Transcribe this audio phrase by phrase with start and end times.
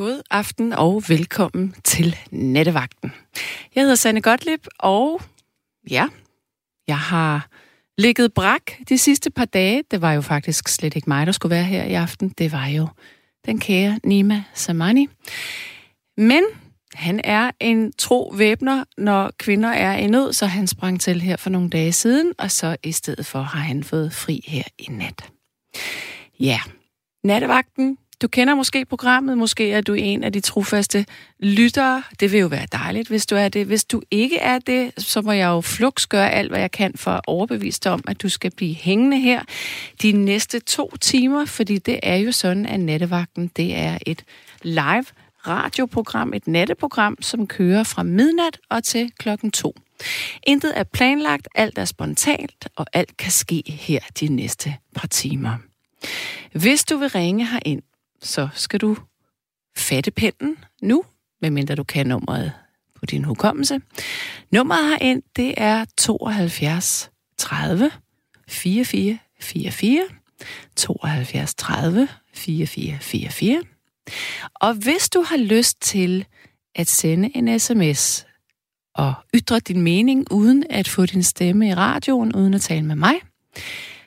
[0.00, 3.12] God aften og velkommen til Nattevagten.
[3.74, 5.20] Jeg hedder Sanne Gottlieb, og
[5.90, 6.06] ja,
[6.86, 7.48] jeg har
[7.98, 9.82] ligget brak de sidste par dage.
[9.90, 12.28] Det var jo faktisk slet ikke mig, der skulle være her i aften.
[12.28, 12.88] Det var jo
[13.46, 15.08] den kære Nima Samani.
[16.16, 16.44] Men
[16.94, 21.36] han er en tro væbner, når kvinder er i nød, så han sprang til her
[21.36, 24.86] for nogle dage siden, og så i stedet for har han fået fri her i
[24.90, 25.30] nat.
[26.38, 26.60] Ja,
[27.24, 31.06] nattevagten, du kender måske programmet, måske er du en af de trofaste
[31.38, 32.02] lyttere.
[32.20, 33.66] Det vil jo være dejligt, hvis du er det.
[33.66, 36.92] Hvis du ikke er det, så må jeg jo flux gøre alt, hvad jeg kan
[36.96, 39.42] for at overbevise dig om, at du skal blive hængende her
[40.02, 44.24] de næste to timer, fordi det er jo sådan, at nattevagten, det er et
[44.62, 45.04] live
[45.46, 49.74] radioprogram, et natteprogram, som kører fra midnat og til klokken to.
[50.42, 55.56] Intet er planlagt, alt er spontant, og alt kan ske her de næste par timer.
[56.52, 57.82] Hvis du vil ringe herind,
[58.22, 58.96] så skal du
[59.76, 61.04] fatte pinden nu,
[61.40, 62.52] medmindre du kan nummeret
[62.94, 63.80] på din hukommelse.
[64.52, 67.90] Nummeret herind, det er 72 30
[68.48, 70.08] 44 44
[70.76, 73.62] 72 30 44 44.
[74.54, 76.26] Og hvis du har lyst til
[76.74, 78.26] at sende en sms
[78.94, 82.96] og ytre din mening uden at få din stemme i radioen, uden at tale med
[82.96, 83.14] mig,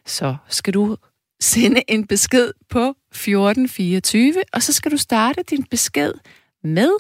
[0.06, 0.98] så skal du
[1.40, 6.14] sende en besked på 1424, og så skal du starte din besked
[6.64, 6.92] med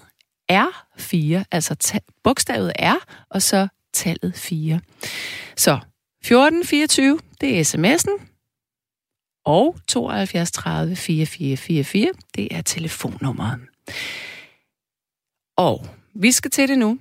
[0.52, 4.80] R4, altså bogstavet R, og så tallet 4.
[5.58, 5.80] Så
[6.22, 8.34] 1424, det er sms'en,
[9.46, 13.60] og 72 30 4444, det er telefonnummeret.
[15.58, 17.00] Og vi skal til det nu.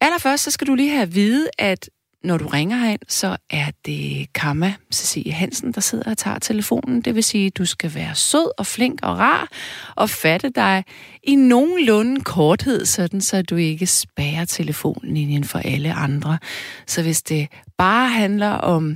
[0.00, 1.90] Allerførst så skal du lige have at vide, at
[2.26, 7.00] når du ringer herind, så er det Kamma Cecilie Hansen, der sidder og tager telefonen.
[7.00, 9.48] Det vil sige, at du skal være sød og flink og rar
[9.96, 10.84] og fatte dig
[11.22, 16.38] i nogenlunde korthed, sådan så du ikke spærer telefonlinjen for alle andre.
[16.86, 18.90] Så hvis det bare handler om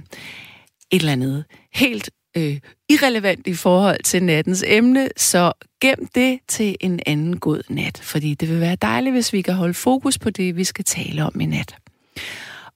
[0.90, 2.58] et eller andet helt øh,
[2.88, 8.34] irrelevant i forhold til nattens emne, så gem det til en anden god nat, fordi
[8.34, 11.40] det vil være dejligt, hvis vi kan holde fokus på det, vi skal tale om
[11.40, 11.76] i nat.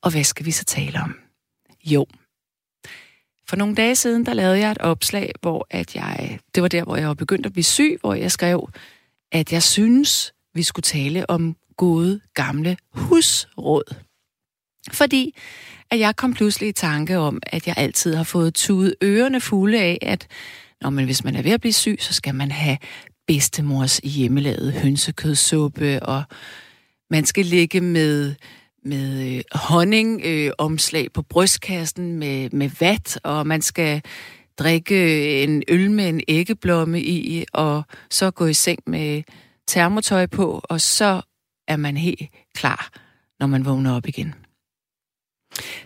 [0.05, 1.17] Og hvad skal vi så tale om?
[1.85, 2.07] Jo,
[3.49, 6.85] for nogle dage siden, der lavede jeg et opslag, hvor at jeg, det var der,
[6.85, 8.71] hvor jeg var begyndt at blive syg, hvor jeg skrev,
[9.33, 13.95] at jeg synes, vi skulle tale om gode, gamle husråd.
[14.93, 15.37] Fordi
[15.91, 19.81] at jeg kom pludselig i tanke om, at jeg altid har fået tudet ørerne fulde
[19.81, 20.27] af, at
[20.81, 22.79] når man, hvis man er ved at blive syg, så skal man have
[23.27, 26.23] bedstemors hjemmelavet hønsekødsuppe, og
[27.11, 28.35] man skal ligge med
[28.85, 34.03] med øh, honningomslag øh, på brystkassen med, med vat, og man skal
[34.59, 39.23] drikke øh, en øl med en æggeblomme i, og så gå i seng med
[39.67, 41.21] termotøj på, og så
[41.69, 42.91] er man helt klar,
[43.41, 44.35] når man vågner op igen.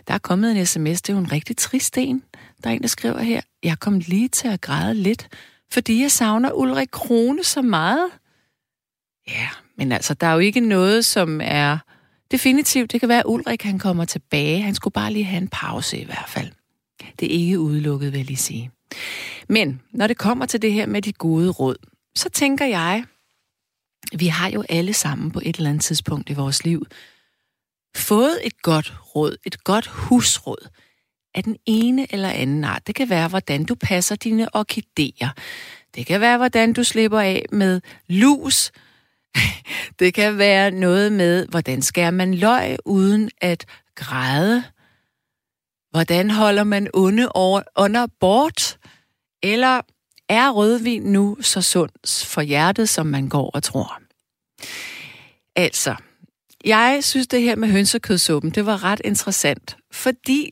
[0.07, 2.23] Der er kommet en sms, det er jo en rigtig trist en.
[2.63, 5.27] Der er en, der skriver her, jeg kom lige til at græde lidt,
[5.71, 8.09] fordi jeg savner Ulrik Krone så meget.
[9.27, 11.77] Ja, men altså, der er jo ikke noget, som er
[12.31, 12.91] definitivt.
[12.91, 14.61] Det kan være, at Ulrik han kommer tilbage.
[14.61, 16.51] Han skulle bare lige have en pause i hvert fald.
[17.19, 18.71] Det er ikke udelukket, vil jeg lige sige.
[19.47, 21.75] Men når det kommer til det her med de gode råd,
[22.15, 23.03] så tænker jeg,
[24.13, 26.85] vi har jo alle sammen på et eller andet tidspunkt i vores liv
[27.95, 30.69] fået et godt råd, et godt husråd
[31.35, 32.87] af den ene eller anden art.
[32.87, 35.29] Det kan være, hvordan du passer dine orkideer.
[35.95, 38.71] Det kan være, hvordan du slipper af med lus.
[39.99, 44.63] Det kan være noget med, hvordan skærer man løg uden at græde.
[45.91, 47.29] Hvordan holder man onde
[47.75, 48.77] under bort?
[49.43, 49.81] Eller
[50.29, 54.01] er rødvin nu så sund for hjertet, som man går og tror?
[55.55, 55.95] Altså,
[56.65, 60.51] jeg synes, det her med hønsekødsuppen, det var ret interessant, fordi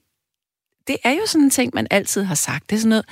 [0.87, 2.69] det er jo sådan en ting, man altid har sagt.
[2.69, 3.05] Det er sådan noget,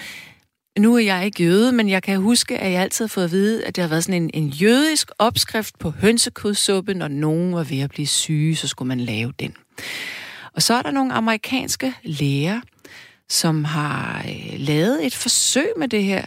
[0.80, 3.32] nu er jeg ikke jøde, men jeg kan huske, at jeg altid har fået at
[3.32, 6.94] vide, at det har været sådan en, en jødisk opskrift på hønsekødsuppe.
[6.94, 9.54] Når nogen var ved at blive syge, så skulle man lave den.
[10.54, 12.62] Og så er der nogle amerikanske læger,
[13.30, 16.26] som har øh, lavet et forsøg med det her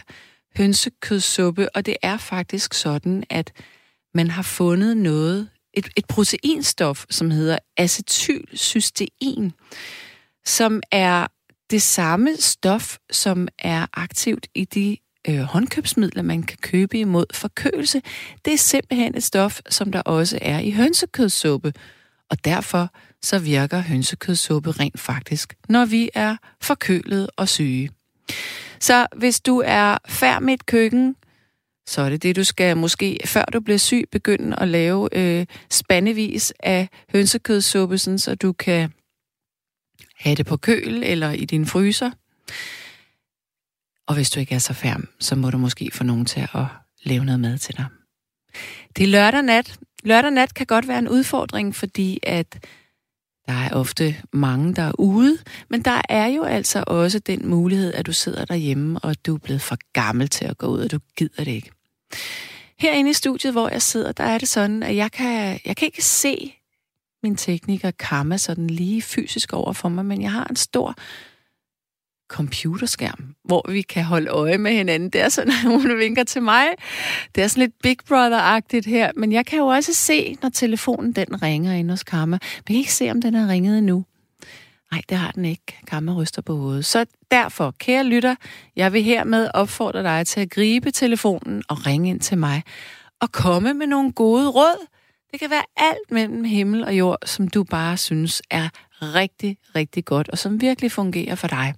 [0.57, 3.51] hønsekødsuppe, og det er faktisk sådan, at
[4.13, 9.53] man har fundet noget et, et proteinstof, som hedder acetylcystein,
[10.45, 11.27] som er
[11.69, 18.01] det samme stof, som er aktivt i de øh, håndkøbsmidler, man kan købe imod forkølelse.
[18.45, 21.73] Det er simpelthen et stof, som der også er i hønsekødssuppe,
[22.29, 22.89] og derfor
[23.21, 27.89] så virker hønsekødssuppe rent faktisk, når vi er forkølet og syge.
[28.79, 31.15] Så hvis du er færd med et køkken,
[31.87, 35.45] så er det det, du skal måske, før du bliver syg, begynde at lave øh,
[35.69, 38.91] spandevis af hønsekødssuppe, så du kan
[40.19, 42.11] have det på køl eller i din fryser.
[44.07, 46.65] Og hvis du ikke er så færm, så må du måske få nogen til at
[47.03, 47.85] lave noget mad til dig.
[48.95, 49.77] Det er lørdag nat.
[50.03, 52.65] Lørdag nat kan godt være en udfordring, fordi at
[53.47, 55.37] der er ofte mange, der er ude,
[55.69, 59.39] men der er jo altså også den mulighed, at du sidder derhjemme, og du er
[59.39, 61.71] blevet for gammel til at gå ud, og du gider det ikke.
[62.79, 65.85] Herinde i studiet, hvor jeg sidder, der er det sådan, at jeg kan, jeg kan
[65.85, 66.58] ikke se
[67.23, 70.95] min tekniker Karma sådan lige fysisk over for mig, men jeg har en stor
[72.29, 75.09] computerskærm, hvor vi kan holde øje med hinanden.
[75.09, 76.65] Det er sådan, at hun vinker til mig.
[77.35, 81.11] Det er sådan lidt Big Brother-agtigt her, men jeg kan jo også se, når telefonen
[81.11, 82.25] den ringer ind hos Karma.
[82.35, 84.05] Men jeg kan ikke se, om den er ringet endnu.
[84.91, 85.79] Nej, det har den ikke.
[85.87, 86.85] Karma ryster på hovedet.
[86.85, 88.35] Så derfor, kære lytter,
[88.75, 92.63] jeg vil hermed opfordre dig til at gribe telefonen og ringe ind til mig
[93.21, 94.87] og komme med nogle gode råd.
[95.31, 98.69] Det kan være alt mellem himmel og jord, som du bare synes er
[99.01, 101.73] rigtig, rigtig godt, og som virkelig fungerer for dig,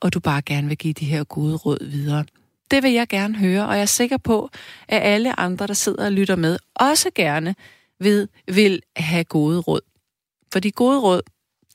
[0.00, 2.24] og du bare gerne vil give de her gode råd videre.
[2.70, 4.50] Det vil jeg gerne høre, og jeg er sikker på,
[4.88, 7.54] at alle andre, der sidder og lytter med, også gerne
[8.00, 9.80] vil, vil have gode råd.
[10.52, 11.22] For de gode råd,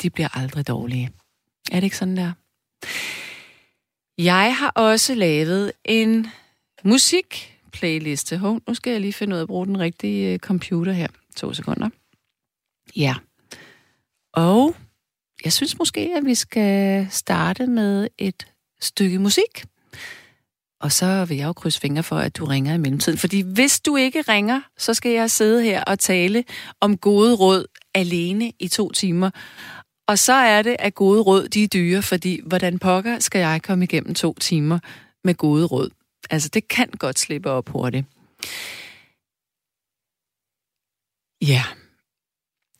[0.01, 1.11] de bliver aldrig dårlige.
[1.71, 2.31] Er det ikke sådan der?
[4.17, 6.27] Jeg har også lavet en
[6.83, 8.37] musik playliste.
[8.37, 11.07] Hov, nu skal jeg lige finde ud af at bruge den rigtige øh, computer her.
[11.35, 11.89] To sekunder.
[12.95, 13.15] Ja.
[14.33, 14.75] Og
[15.43, 18.47] jeg synes måske, at vi skal starte med et
[18.81, 19.65] stykke musik.
[20.81, 23.19] Og så vil jeg jo krydse fingre for, at du ringer i mellemtiden.
[23.19, 26.43] Fordi hvis du ikke ringer, så skal jeg sidde her og tale
[26.81, 27.65] om gode råd
[27.95, 29.29] alene i to timer.
[30.07, 33.61] Og så er det, at gode råd, de er dyre, fordi hvordan pokker skal jeg
[33.63, 34.79] komme igennem to timer
[35.23, 35.89] med gode råd?
[36.33, 38.05] Altså, det kan godt slippe op hurtigt.
[41.41, 41.63] Ja.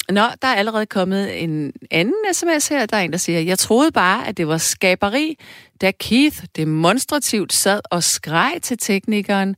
[0.10, 2.86] Nå, der er allerede kommet en anden sms her.
[2.86, 5.38] Der er en, der siger, jeg troede bare, at det var skaberi,
[5.82, 9.56] da Keith demonstrativt sad og skreg til teknikeren.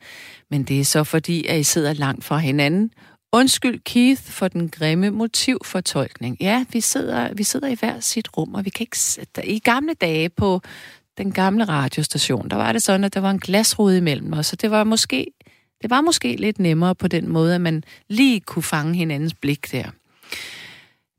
[0.52, 2.92] Men det er så fordi, at I sidder langt fra hinanden.
[3.34, 6.38] Undskyld Keith for den grimme motivfortolkning.
[6.40, 9.28] Ja, vi sidder, vi sidder i hver sit rum, og vi kan ikke...
[9.44, 10.62] I gamle dage på
[11.18, 14.56] den gamle radiostation, der var det sådan, at der var en glasrude imellem os, så
[14.56, 15.26] det var måske,
[15.82, 19.72] det var måske lidt nemmere på den måde, at man lige kunne fange hinandens blik
[19.72, 19.86] der.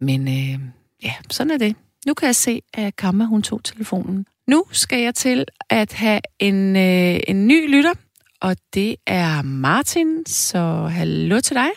[0.00, 0.60] Men øh,
[1.02, 1.76] ja, sådan er det.
[2.06, 4.26] Nu kan jeg se, at Kamma, hun tog telefonen.
[4.46, 7.94] Nu skal jeg til at have en, øh, en ny lytter,
[8.40, 10.58] og det er Martin, så
[10.98, 11.68] hallo til dig.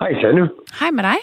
[0.00, 0.48] Hej, Sanne.
[0.80, 1.16] Hej med dig.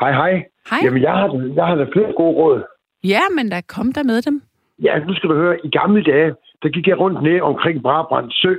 [0.00, 0.32] Hej, hej.
[0.70, 0.80] Hej.
[0.84, 2.62] Jamen, jeg har, jeg har da flere gode råd.
[3.04, 4.42] Ja, men der kom der med dem.
[4.82, 8.30] Ja, nu skal du høre, i gamle dage, der gik jeg rundt ned omkring Brabrand
[8.30, 8.54] Sø,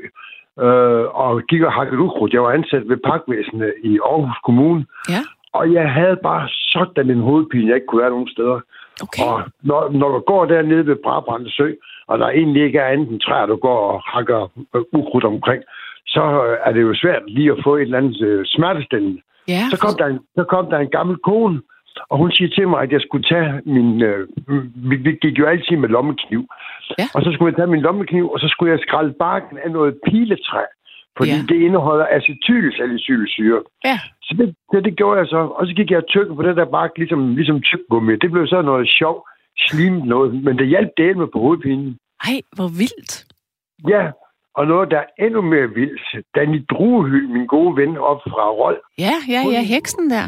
[0.60, 2.34] øh, og gik og hakket ukrudt.
[2.34, 4.86] Jeg var ansat ved Parkvæsenet i Aarhus Kommune.
[5.10, 5.22] Ja.
[5.54, 8.60] Og jeg havde bare sådan en hovedpine, jeg ikke kunne være nogen steder.
[9.04, 9.24] Okay.
[9.24, 11.72] Og når, når du går dernede ved Brabrand Sø,
[12.08, 14.42] og der egentlig ikke er andet end træer, du går og hakker
[14.76, 15.64] øh, ukrudt omkring,
[16.08, 19.22] så øh, er det jo svært lige at få et eller andet øh, smertestillende.
[19.48, 21.62] Ja, Så kom, der en, så kom der en gammel kone,
[22.10, 24.02] og hun siger til mig, at jeg skulle tage min...
[24.02, 24.28] Øh,
[24.90, 26.42] vi, vi gik jo altid med lommekniv.
[27.00, 27.06] Ja.
[27.16, 29.94] Og så skulle jeg tage min lommekniv, og så skulle jeg skralde barken af noget
[30.08, 30.64] piletræ.
[31.18, 31.46] Fordi Ja.
[31.50, 33.62] det indeholder acetylsalicylsyre.
[33.86, 34.00] ja.
[34.22, 35.38] Så det, det, det gjorde jeg så.
[35.38, 38.16] Og så gik jeg og tykke på det der bark, ligesom, ligesom tyggegummi.
[38.16, 39.28] Det blev så noget sjov,
[39.60, 40.44] slimt noget.
[40.44, 41.98] Men det hjalp det med på hovedpinen.
[42.24, 43.26] Ej, hvor vildt.
[43.90, 44.12] Ja,
[44.56, 46.26] og noget, der er endnu mere vildt.
[46.36, 50.26] Danny Druehyld, min gode ven op fra Rold, Ja, ja, ja, heksen der.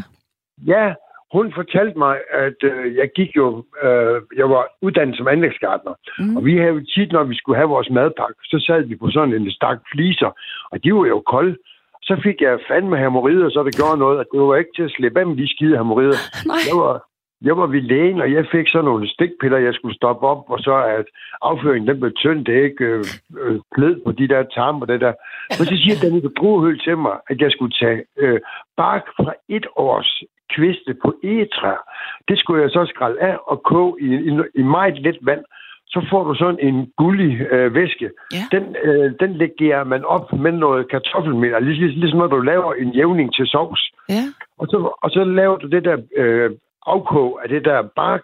[0.67, 0.93] Ja,
[1.33, 6.37] hun fortalte mig, at øh, jeg gik jo, øh, jeg var uddannet som anlægsgartner, Mm.
[6.37, 9.09] og vi havde jo tit, når vi skulle have vores madpakke, så sad vi på
[9.09, 10.31] sådan en stak fliser,
[10.71, 11.55] og de var jo kolde.
[12.03, 14.91] Så fik jeg fandme hemorrider, så det gjorde noget, at det var ikke til at
[14.97, 16.19] slippe af med de skide hemorrider.
[16.69, 16.95] Jeg var,
[17.41, 20.59] jeg var ved lægen, og jeg fik så nogle stikpiller, jeg skulle stoppe op, og
[20.59, 21.05] så at
[21.41, 23.03] afføringen den blev tynd, det ikke øh,
[23.41, 25.13] øh, kled på de der tarme og det der.
[25.49, 28.39] Men så siger Danika Bruhøl til mig, at jeg skulle tage øh,
[28.77, 30.23] bark fra et års
[30.53, 31.83] kviste på egetræer.
[32.27, 35.43] Det skulle jeg så skralde af og koge i, i, i meget let vand.
[35.87, 38.09] Så får du sådan en gullig øh, væske.
[38.33, 38.43] Ja.
[38.51, 42.73] Den, øh, den lægger man op med noget kartoffelmel, lig, lig, ligesom når du laver
[42.73, 43.91] en jævning til sovs.
[44.09, 44.23] Ja.
[44.59, 46.51] Og så, og så laver du det der øh,
[46.85, 48.23] afkog af det der bark,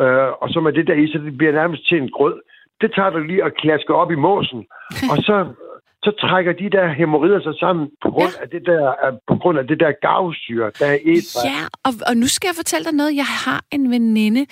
[0.00, 2.40] øh, og så med det der i, så det bliver nærmest til en grød.
[2.80, 4.64] Det tager du lige og klasker op i måsen,
[5.12, 5.46] og så,
[6.04, 8.42] så trækker de der hemorrider sig sammen på grund, Ja.
[8.42, 8.82] af, det der,
[9.30, 12.56] på grund af det der gavsyre, der er et Ja, og, og nu skal jeg
[12.62, 13.16] fortælle dig noget.
[13.16, 14.46] Jeg har en veninde,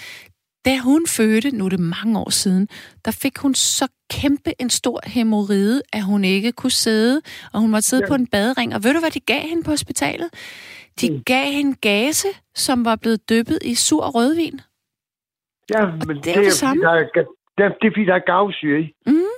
[0.65, 2.69] Da hun fødte, nu er det mange år siden,
[3.05, 7.21] der fik hun så kæmpe en stor hemorrhide, at hun ikke kunne sidde,
[7.53, 8.09] og hun måtte sidde ja.
[8.09, 8.75] på en badering.
[8.75, 10.29] Og ved du, hvad de gav hende på hospitalet?
[11.01, 11.23] De mm.
[11.27, 14.61] gav hende gase, som var blevet dyppet i sur rødvin.
[15.75, 16.83] Ja, men det er det, det samme.
[16.83, 17.05] Der er,
[17.59, 18.87] der, det er fordi, der er gavsyre i.
[19.07, 19.35] Mm.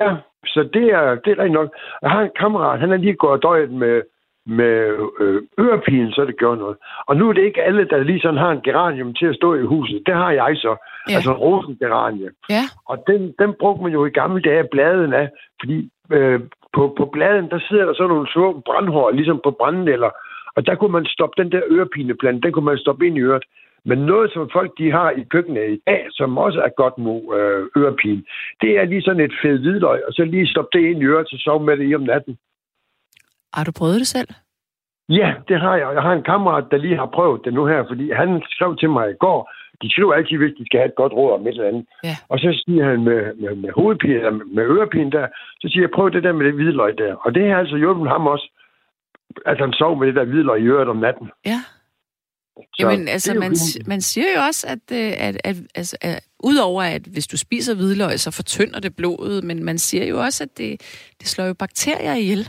[0.00, 0.10] Ja,
[0.46, 1.68] så det er, det er rigtig nok.
[2.02, 4.02] Jeg har en kammerat, han er lige gået døjet med,
[4.46, 4.74] med
[5.20, 6.76] øh, ørepinen, så det gør noget.
[7.06, 9.54] Og nu er det ikke alle, der lige sådan har en geranium til at stå
[9.54, 10.02] i huset.
[10.06, 10.76] Det har jeg så.
[11.08, 11.14] Ja.
[11.14, 12.30] Altså en rosengeranie.
[12.50, 12.64] Ja.
[12.88, 15.28] Og den, den brugte man jo i gamle dage bladen af,
[15.60, 16.40] fordi øh,
[16.72, 20.10] på, på bladen, der sidder der sådan nogle små brandhår, ligesom på brændenælder.
[20.56, 23.44] Og der kunne man stoppe den der ørepineplante, den kunne man stoppe ind i øret.
[23.84, 27.20] Men noget, som folk de har i køkkenet i dag, som også er godt mod
[27.38, 28.22] øh, ørepine,
[28.60, 31.28] det er lige sådan et fed hvidløg, og så lige stoppe det ind i øret,
[31.28, 32.38] så sove med det i om natten.
[33.54, 34.28] Har du prøvet det selv?
[35.08, 35.94] Ja, det har jeg.
[35.94, 38.90] Jeg har en kammerat, der lige har prøvet det nu her, fordi han skrev til
[38.90, 41.48] mig i går, de skriver altid, hvis de skal have et godt råd om et
[41.48, 41.86] eller andet.
[42.04, 42.16] Ja.
[42.28, 45.26] Og så siger han med, med, med hovedpine, eller med ørepine der,
[45.60, 47.14] så siger jeg, prøv det der med det hvidløg der.
[47.14, 48.50] Og det har altså hjulpet ham også,
[49.46, 51.30] at han sov med det der hvidløg i øret om natten.
[51.46, 51.58] Ja.
[52.56, 53.52] Så Jamen, altså, man,
[53.86, 57.74] man siger jo også, at, øh, at, at, altså, at udover at hvis du spiser
[57.74, 60.70] hvidløg, så fortynder det blodet, men man siger jo også, at det,
[61.20, 62.48] det slår jo bakterier ihjel.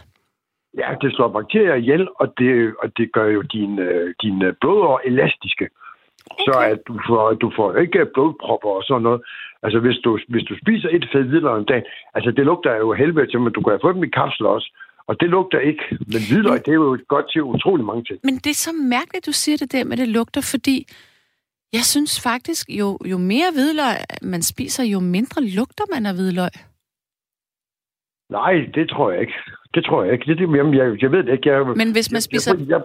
[0.78, 5.02] Ja, det slår bakterier ihjel, og det, og det gør jo dine, øh, dine blodår
[5.06, 5.70] elastiske.
[6.32, 6.44] Okay.
[6.46, 9.22] Så at du får, du får ikke blodpropper og sådan noget.
[9.64, 11.84] Altså, hvis du, hvis du spiser et fed hvidløg om dagen,
[12.14, 14.70] altså, det lugter jo helvede til, men du kan få dem i kapsler også.
[15.08, 15.84] Og det lugter ikke.
[15.92, 18.20] Men hvidløg, det er jo godt til utrolig mange ting.
[18.24, 20.88] Men det er så mærkeligt, du siger det der med, det lugter, fordi
[21.74, 26.56] jeg synes faktisk, jo, jo mere hvidløg man spiser, jo mindre lugter man af hvidløg.
[28.30, 29.38] Nej, det tror jeg ikke.
[29.76, 30.26] Det tror jeg ikke.
[30.26, 31.50] Det, det, jamen, jeg, jeg ved det ikke.
[31.50, 32.52] Jeg, Men hvis man spiser...
[32.54, 32.82] Jeg, jeg, jeg,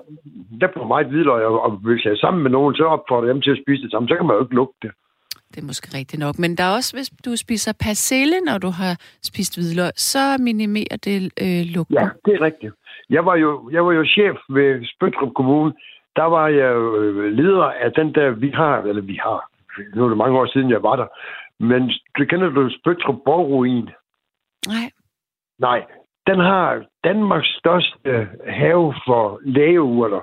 [0.60, 3.34] jeg bruger meget hvidløg, og, og hvis jeg er sammen med nogen, så opfordrer jeg
[3.34, 4.08] dem til at spise det samme.
[4.08, 4.92] Så kan man jo ikke lugte det.
[5.52, 6.38] Det er måske rigtigt nok.
[6.38, 10.96] Men der er også, hvis du spiser persille, når du har spist hvidløg, så minimerer
[11.04, 11.94] det øh, lugten.
[11.94, 12.74] Ja, det er rigtigt.
[13.10, 15.72] Jeg var jo, jeg var jo chef ved Spøtrup Kommune.
[16.16, 19.50] Der var jeg øh, leder af den der, vi har, eller vi har,
[19.94, 21.06] nu er det mange år siden, jeg var der.
[21.60, 23.88] Men du kender du Spøtrup Borgruin?
[24.66, 24.90] Nej.
[25.58, 25.84] Nej,
[26.26, 30.20] den har Danmarks største have for lægeurter.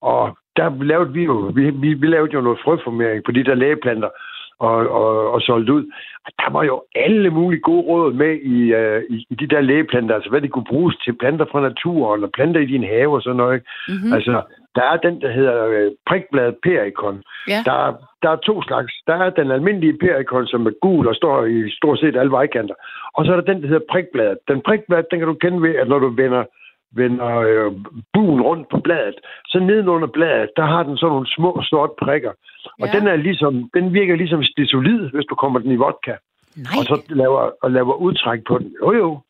[0.00, 3.54] Og der lavede vi jo, vi, vi, vi lavede jo noget frøformering på de der
[3.54, 4.08] lægeplanter
[4.60, 5.84] og, og, og solgt ud.
[6.26, 9.60] Og der var jo alle mulige gode råd med i, uh, i, i de der
[9.60, 13.14] lægeplanter, altså hvad de kunne bruges til planter fra naturen, og planter i din have
[13.14, 13.62] og sådan noget.
[13.88, 14.12] Mm-hmm.
[14.12, 14.42] Altså,
[14.74, 17.22] der er den, der hedder uh, prikbladet perikon.
[17.48, 17.60] Ja.
[17.64, 18.92] Der, der er to slags.
[19.06, 22.74] Der er den almindelige perikon, som er gul og står i stort set alle vejkanter.
[23.14, 24.38] Og så er der den, der hedder prikbladet.
[24.48, 26.44] Den prikblad, den kan du kende ved, at når du vender
[26.92, 27.72] vender øh,
[28.14, 32.32] buen rundt på bladet, så nedenunder bladet, der har den sådan nogle små sorte prikker.
[32.80, 32.92] Og ja.
[32.98, 36.14] den er ligesom, den virker ligesom stisolid, hvis du kommer den i vodka.
[36.56, 36.78] Nej.
[36.78, 38.70] Og så laver, og laver udtræk på den.
[38.82, 39.20] Jo jo.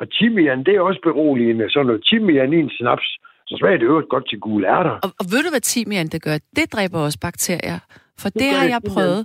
[0.00, 1.70] Og timian, det er også beroligende.
[1.70, 3.08] Sådan noget timian i en snaps,
[3.46, 4.90] så smager det øvrigt godt til gule ærter.
[4.90, 6.36] Og, og ved du, hvad timian det gør?
[6.56, 7.78] Det dræber også bakterier.
[8.18, 9.22] For det, det har jeg prøvet.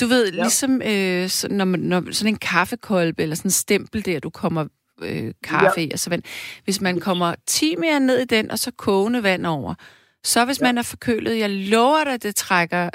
[0.00, 0.42] Du ved, ja.
[0.42, 4.30] ligesom øh, så, når, man, når sådan en kaffekolbe eller sådan en stempel der, du
[4.30, 4.64] kommer
[5.02, 5.88] øh, kaffe ja.
[5.92, 6.22] og så vand.
[6.64, 9.74] Hvis man kommer timian ned i den, og så kogende vand over,
[10.22, 10.66] så hvis ja.
[10.66, 12.90] man er forkølet, jeg lover dig, det trækker,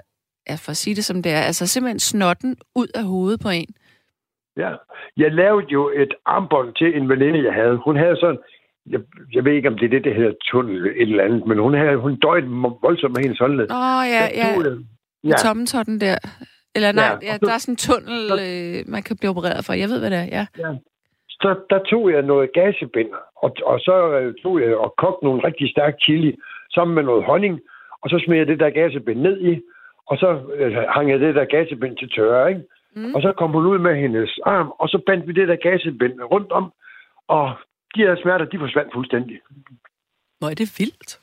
[0.50, 3.50] ja, for at sige det som det er, altså simpelthen snotten ud af hovedet på
[3.50, 3.70] en.
[4.58, 4.72] Ja,
[5.18, 7.76] jeg lavede jo et armbånd til en veninde, jeg havde.
[7.86, 8.40] Hun havde sådan,
[8.86, 9.00] jeg,
[9.34, 11.74] jeg ved ikke, om det er det, der hedder tunnel et eller andet, men hun,
[11.74, 12.48] havde, hun døjede
[12.86, 13.72] voldsomt med hendes håndled.
[13.72, 14.48] Åh, oh, ja, ja.
[15.24, 15.36] ja.
[15.36, 16.18] Tommetotten der.
[16.76, 19.74] Eller nej, ja, ja, der er sådan en tunnel, øh, man kan blive opereret for.
[19.74, 20.46] Jeg ved, hvad det er, ja.
[20.58, 20.72] ja
[21.46, 23.12] så der tog jeg noget gasebind,
[23.44, 23.96] og, og så
[24.44, 26.32] tog jeg og kogte nogle rigtig stærk chili
[26.75, 27.56] sammen med noget honning,
[28.02, 29.54] og så smed jeg det der gasebind ned i,
[30.10, 32.64] og så øh, hang jeg det der gasebind til tørre, ikke?
[32.96, 33.16] Mm.
[33.16, 36.14] Og så kom hun ud med hendes arm, og så bandt vi det der gasebind
[36.34, 36.66] rundt om,
[37.28, 37.46] og
[37.96, 39.40] de her smerter, de forsvandt fuldstændig.
[40.40, 41.20] Hvor er det vildt.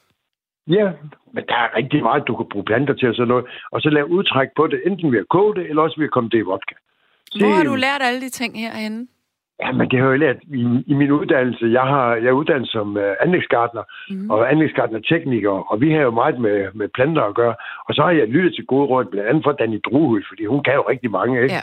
[0.66, 0.92] Ja,
[1.34, 3.46] men der er rigtig meget, du kan bruge planter til og sådan noget.
[3.72, 6.16] Og så lave udtræk på det, enten ved at koge det, eller også ved at
[6.16, 6.74] komme det i vodka.
[7.40, 9.06] Hvor har du lært alle de ting herhenne?
[9.60, 11.66] Ja, men det har jeg lært i, i min uddannelse.
[11.66, 14.30] Jeg, har, jeg er uddannet som uh, anlægsgartner mm.
[14.30, 17.54] og anlægsgartner-tekniker, og vi har jo meget med, med planter at gøre.
[17.88, 20.62] Og så har jeg lyttet til gode råd, blandt andet fra Danny Druhul, fordi hun
[20.62, 21.54] kan jo rigtig mange, ikke?
[21.54, 21.60] Ja.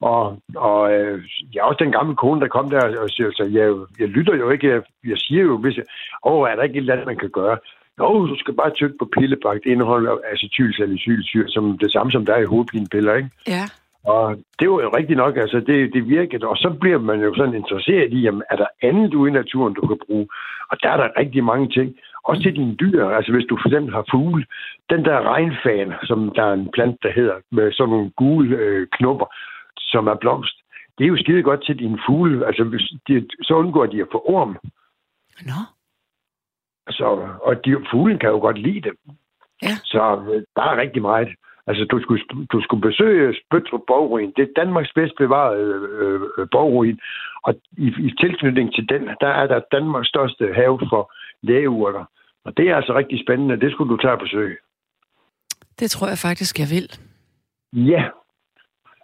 [0.00, 3.44] Og, og øh, jeg er også den gamle kone, der kom der og siger, så
[3.58, 3.66] jeg,
[4.00, 4.68] jeg lytter jo ikke.
[4.68, 5.84] Jeg, jeg siger jo, hvis jeg,
[6.24, 7.58] åh, er der ikke et eller andet, man kan gøre?
[8.00, 12.34] Jo, du skal bare tykke på pillebagt indhold af acetylsalicylsyre, som det samme, som der
[12.34, 13.30] er i hovedpinepiller, ikke?
[13.46, 13.64] Ja.
[14.04, 17.34] Og det var jo rigtigt nok, altså det, det virkede, og så bliver man jo
[17.34, 20.28] sådan interesseret i, jamen, er der andet ude i naturen, du kan bruge?
[20.70, 21.96] Og der er der rigtig mange ting.
[22.24, 24.46] Også til dine dyr, altså hvis du for eksempel har fugle,
[24.90, 28.86] den der regnfan, som der er en plant, der hedder, med sådan nogle gule øh,
[28.92, 29.26] knopper,
[29.78, 30.56] som er blomst,
[30.98, 32.46] det er jo skide godt til dine fugle.
[32.46, 34.58] Altså hvis de, så undgår de at få orm.
[35.50, 35.60] Nå.
[36.90, 38.92] Så, og de, fuglen kan jo godt lide det.
[39.62, 39.74] Ja.
[39.84, 41.28] Så øh, der er rigtig meget.
[41.68, 42.22] Altså, du skulle,
[42.52, 44.32] du skulle besøge Spøtrup Borgruin.
[44.36, 46.98] Det er Danmarks bedst bevarede øh, øh, borgruin.
[47.42, 52.04] Og i, i tilknytning til den, der er der Danmarks største have for lægeurter.
[52.44, 53.60] Og det er altså rigtig spændende.
[53.60, 54.56] Det skulle du tage at besøge.
[55.80, 56.88] Det tror jeg faktisk, jeg vil.
[57.72, 58.04] Ja.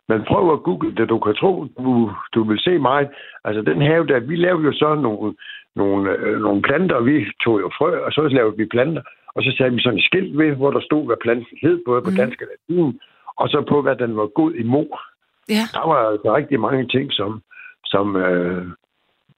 [0.09, 1.09] Men prøv at google det.
[1.09, 3.09] Du kan tro, du, du vil se meget.
[3.45, 5.35] Altså, den have der, vi lavede jo så nogle,
[5.77, 9.03] nogle, øh, nogle planter, og vi tog jo frø, og så lavede vi planter.
[9.35, 12.03] Og så satte vi sådan et skilt ved, hvor der stod, hvad planten hed, både
[12.03, 12.17] på mm.
[12.17, 13.01] dansk og latin,
[13.41, 15.01] og så på, hvad den var god i mor.
[15.49, 15.65] Ja.
[15.77, 17.43] Der var altså rigtig mange ting, som,
[17.85, 18.67] som øh,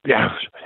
[0.08, 0.20] ja,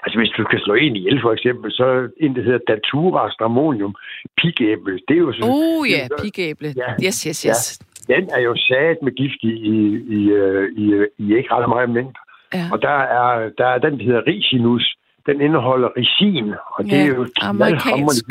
[0.04, 3.94] altså hvis du kan slå en ihjel for eksempel, så en, der hedder Datura stramonium,
[4.40, 5.54] pigæble, det er jo sådan...
[5.54, 6.68] Oh ja, pigæble.
[6.76, 6.90] Ja.
[7.06, 7.46] Yes, yes, yes.
[7.49, 8.14] Ja.
[8.14, 9.76] Den er jo sat med gift i, i,
[10.18, 10.84] i, øh, i,
[11.18, 12.20] i ikke ret meget mængder.
[12.54, 12.64] Ja.
[12.72, 14.96] Og der er, der er den, der hedder ricinus,
[15.26, 18.25] den indeholder ricin, og det Ja, er jo amerikansk.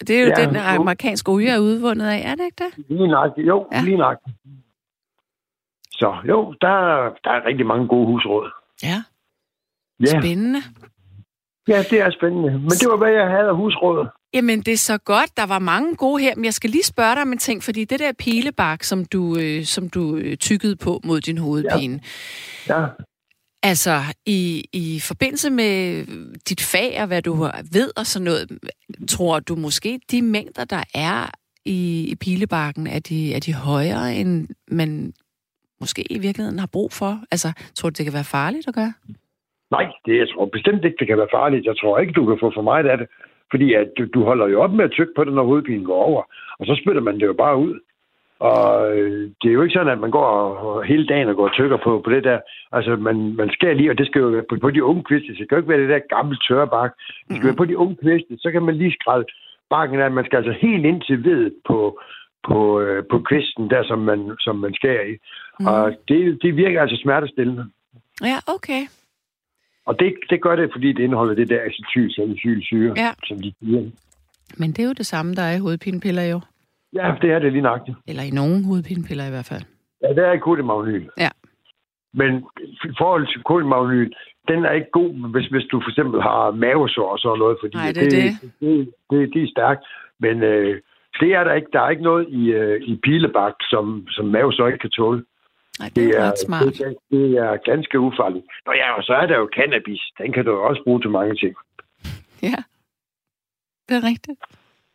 [0.00, 2.84] Det er jo Ja, den, amerikanske olie er udvundet af, er det ikke det?
[2.88, 3.82] Lige nok, jo, Ja.
[3.82, 4.18] lige nok.
[5.92, 8.50] Så jo, der, er- der er rigtig mange gode husråd.
[8.82, 9.02] Ja,
[10.00, 10.60] Ja, spændende.
[11.68, 12.50] ja, det er spændende.
[12.58, 14.06] Men det var, hvad jeg havde af husråd.
[14.34, 15.36] Jamen, det er så godt.
[15.36, 17.84] Der var mange gode her, men jeg skal lige spørge dig om en ting, fordi
[17.84, 22.00] det der pilebark, som du, øh, som du øh, tykkede på mod din hovedpine,
[22.68, 22.80] ja.
[22.80, 22.86] Ja
[23.70, 23.94] altså
[24.26, 24.42] i,
[24.72, 25.74] i forbindelse med
[26.48, 27.32] dit fag og hvad du
[27.76, 28.44] ved og sådan noget,
[29.14, 31.20] tror du måske, de mængder, der er
[31.64, 31.80] i,
[32.12, 34.48] i pilebarken, er de, er de højere, end
[34.80, 35.12] man
[35.80, 37.12] måske i virkeligheden har brug for?
[37.34, 38.92] Altså, tror du, det kan være farligt at gøre?
[39.70, 41.66] Nej, det jeg tror bestemt ikke, det kan være farligt.
[41.70, 43.06] Jeg tror ikke, du kan få for meget af det.
[43.50, 46.00] Fordi at du, du holder jo op med at tykke på det, når hovedpinen går
[46.10, 46.22] over.
[46.58, 47.74] Og så spytter man det jo bare ud.
[48.38, 51.48] Og øh, det er jo ikke sådan, at man går og, hele dagen og går
[51.48, 52.38] og tykker på, på det der.
[52.72, 55.28] Altså, man, man skal lige, og det skal jo være på, på de unge kviste.
[55.28, 56.92] Det skal jo ikke være det der gamle tørre bark.
[57.28, 58.38] Det skal være på de unge kviste.
[58.38, 59.26] Så kan man lige skrælle
[59.70, 60.10] barken af.
[60.10, 62.00] Man skal altså helt ind til ved på,
[62.48, 65.14] på, øh, på kvisten, der som man, som man skærer i.
[65.60, 65.66] Mm.
[65.66, 67.64] Og det, det virker altså smertestillende.
[68.22, 68.82] Ja, okay.
[69.86, 73.10] Og det, det gør det, fordi det indeholder det der acetylsalicylsyre, Ja.
[73.28, 73.90] som de siger.
[74.56, 76.40] Men det er jo det samme, der er i hovedpinepiller jo.
[76.94, 77.96] Ja, det er det lige nøjagtigt.
[78.08, 79.62] Eller i nogle hovedpinepiller i hvert fald.
[80.02, 81.06] Ja, det er kodimagnyl.
[81.18, 81.30] Ja.
[82.20, 82.30] Men
[82.90, 84.10] i forhold til kodimagnyl,
[84.48, 87.76] den er ikke god, hvis, hvis du for eksempel har mavesår og sådan noget, fordi
[87.76, 88.30] Nej, det er det.
[88.60, 89.82] det, det, det er stærkt.
[90.20, 90.80] Men øh,
[91.20, 91.68] det er der ikke.
[91.72, 95.24] Der er ikke noget i, øh, i pilebak, som, som mavesår ikke kan tåle.
[95.78, 96.64] Nej, det, det er ret smart.
[96.64, 98.44] Det, er- det er ganske ufarligt.
[98.66, 100.02] Nå ja, og så er der jo cannabis.
[100.18, 101.54] Den kan du også bruge til mange ting.
[102.50, 102.56] Ja,
[103.88, 104.40] det er rigtigt.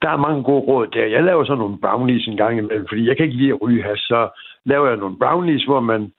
[0.01, 1.05] Der er mange gode råd der.
[1.05, 3.83] Jeg laver sådan nogle brownies en gang imellem, fordi jeg kan ikke lide at ryge
[3.83, 3.99] has.
[3.99, 4.29] Så
[4.65, 6.13] laver jeg nogle brownies, hvor man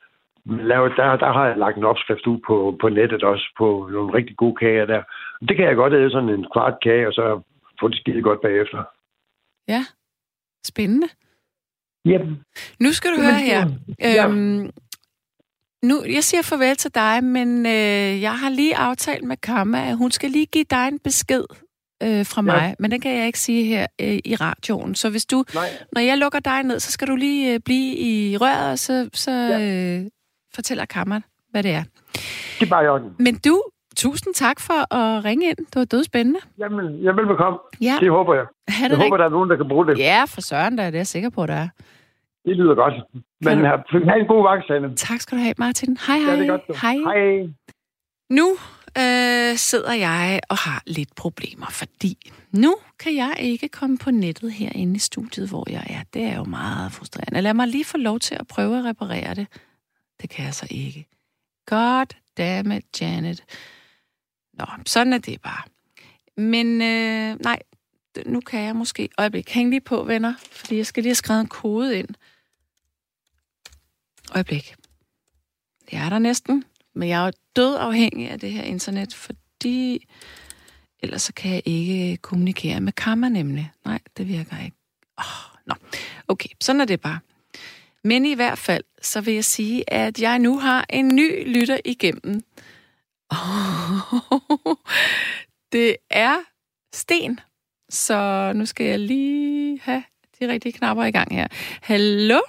[0.47, 4.15] laver, der, der har jeg lagt en opskrift ud på, på nettet også, på nogle
[4.15, 5.03] rigtig gode kager der.
[5.49, 7.41] Det kan jeg godt æde sådan en kvart kage, og så
[7.81, 8.85] få det skide godt bagefter.
[9.69, 9.83] Ja,
[10.67, 11.09] spændende.
[12.07, 12.21] Yep.
[12.81, 13.63] Nu skal du Jamen, høre her.
[14.01, 14.29] ja.
[14.29, 14.71] Øhm,
[15.83, 19.97] nu, jeg siger farvel til dig, men øh, jeg har lige aftalt med Kamma, at
[19.97, 21.45] hun skal lige give dig en besked
[22.03, 22.75] øh, fra mig, Ja.
[22.79, 24.95] men den kan jeg ikke sige her øh, i radioen.
[24.95, 25.65] Så hvis du, Nej.
[25.93, 29.11] når jeg lukker dig ned, så skal du lige øh, blive i røret, og så,
[29.15, 30.11] så øh,
[30.55, 31.83] fortæller Kamma, hvad det er.
[32.61, 33.11] Det er bare i orden.
[33.19, 33.63] Men du,
[33.97, 35.57] tusind tak for at ringe ind.
[35.59, 36.41] Det var dødspændende.
[36.59, 37.59] Jamen, jeg er velbekomme.
[37.81, 38.45] Ja, Det håber jeg.
[38.69, 39.99] ha' det Jeg håber, der er nogen, der kan bruge det.
[39.99, 41.69] Ja, for søren, der er det jeg sikker på, der er.
[42.45, 42.95] Det lyder godt.
[43.41, 44.97] Men du- ha' ha' en god vagt, Sanne.
[44.97, 45.97] Tak skal du have, Martin.
[46.07, 46.31] Hej, hej.
[46.31, 46.63] Ja, det er godt.
[46.69, 46.75] du.
[46.83, 46.95] Hej.
[46.97, 47.49] Hej.
[48.31, 48.57] Nu
[48.99, 54.53] øh, sidder jeg og har lidt problemer, fordi nu kan jeg ikke komme på nettet
[54.53, 56.03] herinde i studiet, hvor jeg er.
[56.15, 57.41] Det er jo meget frustrerende.
[57.41, 59.47] Lad mig lige få lov til at prøve at reparere det.
[60.23, 61.07] Det kan jeg så ikke.
[61.67, 62.07] God
[62.39, 63.45] damn it, Janet.
[64.53, 65.63] Nå, sådan er det bare.
[66.37, 67.59] Men øh, nej,
[68.27, 69.09] nu kan jeg måske...
[69.19, 72.09] Øjeblik, hæng lige på, venner, fordi jeg skal lige have skrevet en kode ind.
[74.35, 74.75] Øjeblik.
[75.93, 76.65] Jeg er der næsten.
[77.01, 80.09] Men jeg er jo død afhængig af det her internet, fordi
[81.03, 83.73] ellers så kan jeg ikke kommunikere med Kammer nemlig.
[83.85, 84.77] Nej, det virker ikke.
[85.19, 85.75] Oh, nå.
[86.29, 87.19] Okay, sådan er det bare.
[88.05, 91.79] Men i hvert fald, så vil jeg sige, at jeg nu har en ny lytter
[91.85, 92.35] igennem.
[95.73, 96.37] det er
[96.95, 97.41] Sten.
[97.91, 100.03] Så nu skal jeg lige have
[100.41, 101.47] de rigtige knapper i gang her.
[101.83, 102.41] Hallo?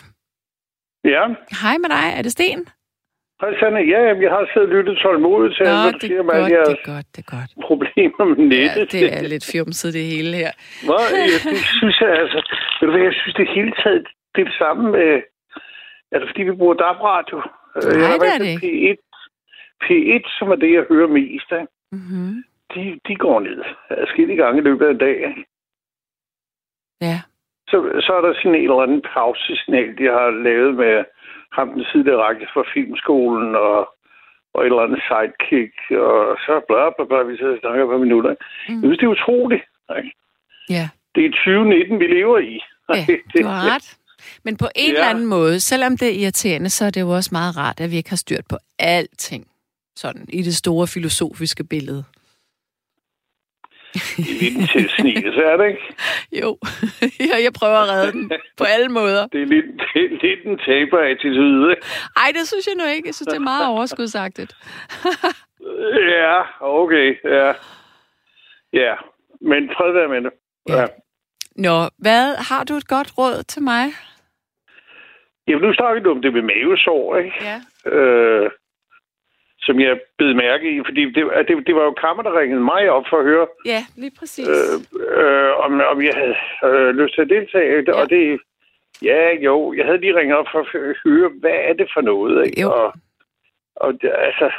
[1.04, 1.28] Ja.
[1.62, 2.14] Hej med dig.
[2.16, 2.68] Er det Sten?
[3.42, 3.80] Hej, Sanne.
[3.94, 6.24] Ja, jamen, jeg har siddet og lyttet tålmodigt til, Nå, hvad du det er siger
[6.24, 7.52] med alle det er godt, det er godt.
[7.70, 8.92] problemer med Ja, nettet.
[8.92, 10.52] det er lidt fjumset det hele her.
[10.90, 10.98] Nå,
[11.32, 12.40] jeg, det synes jeg altså...
[12.80, 15.10] Ved du hvad, jeg synes det hele taget, det er det samme med...
[16.14, 17.38] Er det fordi, vi bruger DAB-radio?
[17.78, 19.00] Øh, Nej, jeg har det er det P1,
[19.86, 21.66] P1, som er det, jeg hører mest af.
[21.92, 22.32] Mm-hmm.
[22.74, 25.16] De, de går ned adskillige gange i løbet af en dag.
[25.30, 25.44] ikke?
[27.02, 27.18] Ja.
[27.72, 31.04] Så, så er der sådan en eller anden pausesignal, de har lavet med
[31.58, 33.80] ham den tidligere række fra filmskolen og,
[34.54, 35.76] og et eller andet sidekick,
[36.08, 38.32] og så bla bla bla, vi så snakker på minutter.
[38.70, 38.74] Mm.
[38.74, 39.64] Jeg synes, det er utroligt.
[39.98, 40.12] Ikke?
[40.70, 40.86] Ja.
[41.16, 42.56] Det er 2019, vi lever i.
[42.96, 43.06] ja,
[43.44, 43.98] du har ret.
[44.46, 44.94] Men på en Ja.
[44.94, 47.92] eller anden måde, selvom det er irriterende, så er det jo også meget rart, at
[47.92, 49.48] vi ikke har styrt på alting.
[49.96, 52.04] Sådan i det store filosofiske billede.
[53.94, 55.82] Det er lidt en tilsnigelse, er det ikke?
[56.42, 56.58] Jo,
[57.30, 59.28] ja, jeg prøver at redde den på alle måder.
[59.28, 61.76] Det er lidt, det er lidt en taber-attitude.
[62.18, 63.08] Ej, det synes jeg nu ikke.
[63.08, 64.54] Jeg synes, det er meget overskudsagtigt.
[66.20, 67.54] Ja, okay, ja.
[68.74, 68.94] Ja,
[69.42, 70.32] men fred være med det.
[70.70, 70.86] Ja.
[71.56, 73.86] Nå, hvad har du et godt råd til mig?
[75.48, 77.36] Jamen, nu snakker du om det med mavesår, ikke?
[77.42, 77.58] Ja.
[77.92, 78.52] øh,
[79.63, 82.89] som jeg bed mærke i, fordi det, det, det var jo kammer, der ringede mig
[82.89, 84.47] op for at høre, Ja, lige præcis.
[84.47, 84.76] øh,
[85.19, 87.84] øh, om, om jeg havde øh, lyst til at deltage.
[87.88, 87.93] Ja.
[87.93, 88.39] Og det,
[89.02, 92.45] ja, jo, jeg havde lige ringet op for at høre, hvad er det for noget?
[92.45, 92.62] Ikke?
[92.62, 92.71] Jo.
[92.71, 92.93] Og,
[93.76, 94.52] og det, altså,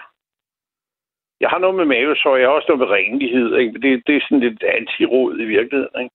[1.40, 3.56] jeg har noget med mavesår, jeg har også noget med renlighed.
[3.56, 3.72] Ikke?
[3.72, 6.00] Det, det er sådan lidt anti-råd i virkeligheden.
[6.02, 6.14] Ikke?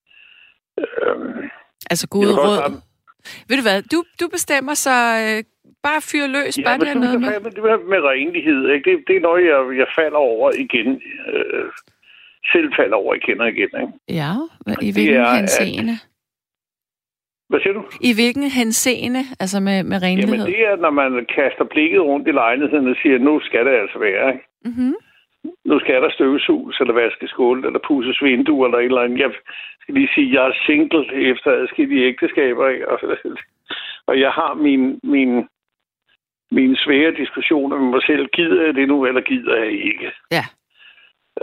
[1.01, 1.49] Øhm,
[1.91, 2.81] altså, gode råd.
[3.47, 5.43] Ved du hvad, du, du bestemmer, så øh,
[5.87, 7.39] bare fyr løs, bare Ja, det er men noget med.
[7.43, 7.51] med.
[7.51, 8.85] det med, med renlighed, ikke?
[8.91, 11.01] Det, det er noget, jeg, jeg falder over igen.
[11.33, 11.65] Øh,
[12.51, 13.69] selv falder over igen og igen.
[13.81, 13.93] Ikke?
[14.21, 14.31] Ja,
[14.81, 15.95] i hvilken er, at- henseende?
[17.49, 17.83] Hvad siger du?
[18.01, 20.35] I hvilken henseende, altså med, med renlighed?
[20.35, 23.71] Jamen, det er, når man kaster blikket rundt i lejligheden og siger, nu skal det
[23.81, 24.27] altså være.
[24.33, 24.45] Ikke?
[24.65, 24.93] Mm-hmm.
[25.65, 29.19] Nu skal der støvsuges, eller vaskes gulv, eller pusses vinduer, eller et eller andet.
[29.19, 29.31] Jeg
[29.81, 32.89] skal lige sige, jeg er single efter adskillige ægteskaber, ikke?
[32.89, 32.99] Og,
[34.07, 35.31] og jeg har min, min,
[36.51, 38.27] mine svære diskussioner med mig selv.
[38.27, 40.11] Gider jeg det nu, eller gider jeg ikke?
[40.31, 40.43] Ja.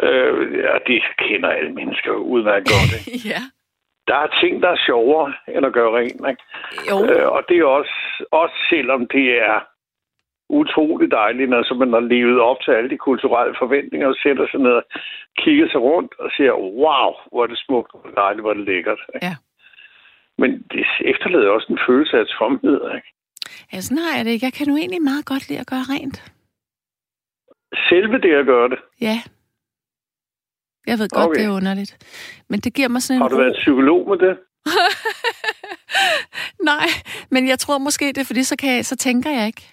[0.03, 2.93] Øh, ja, det kender alle mennesker udmærket godt.
[3.15, 3.29] Ikke?
[3.29, 3.41] ja.
[4.09, 6.21] Der er ting, der er sjovere, end at gøre rent.
[6.31, 6.43] Ikke?
[6.91, 9.61] Jo, Øh, og det er også, også selvom det er
[10.49, 14.47] utroligt dejligt, når så man har levet op til alle de kulturelle forventninger og sætter
[14.51, 14.85] sig ned og
[15.39, 18.65] kigger sig rundt og siger, wow, hvor er det smukt, hvor dejligt, hvor er det
[18.67, 19.01] lækkert.
[19.15, 19.27] ikke?
[19.27, 19.35] Ja.
[20.39, 22.81] Men det efterlader også en følelse af tomhed.
[22.97, 23.09] Ikke?
[23.73, 24.47] Ja, sådan har jeg det ikke.
[24.47, 26.33] Jeg kan nu egentlig meget godt lide at gøre rent.
[27.89, 28.79] Selve det at gøre det.
[29.01, 29.17] Ja.
[30.87, 31.39] Jeg ved godt, Okay.
[31.41, 31.93] det er underligt.
[32.49, 33.41] Men det giver mig sådan en Har du ro.
[33.41, 34.35] været psykolog med det?
[36.71, 36.87] Nej,
[37.31, 39.65] men jeg tror måske, det er fordi, så, kan jeg, så tænker jeg ikke.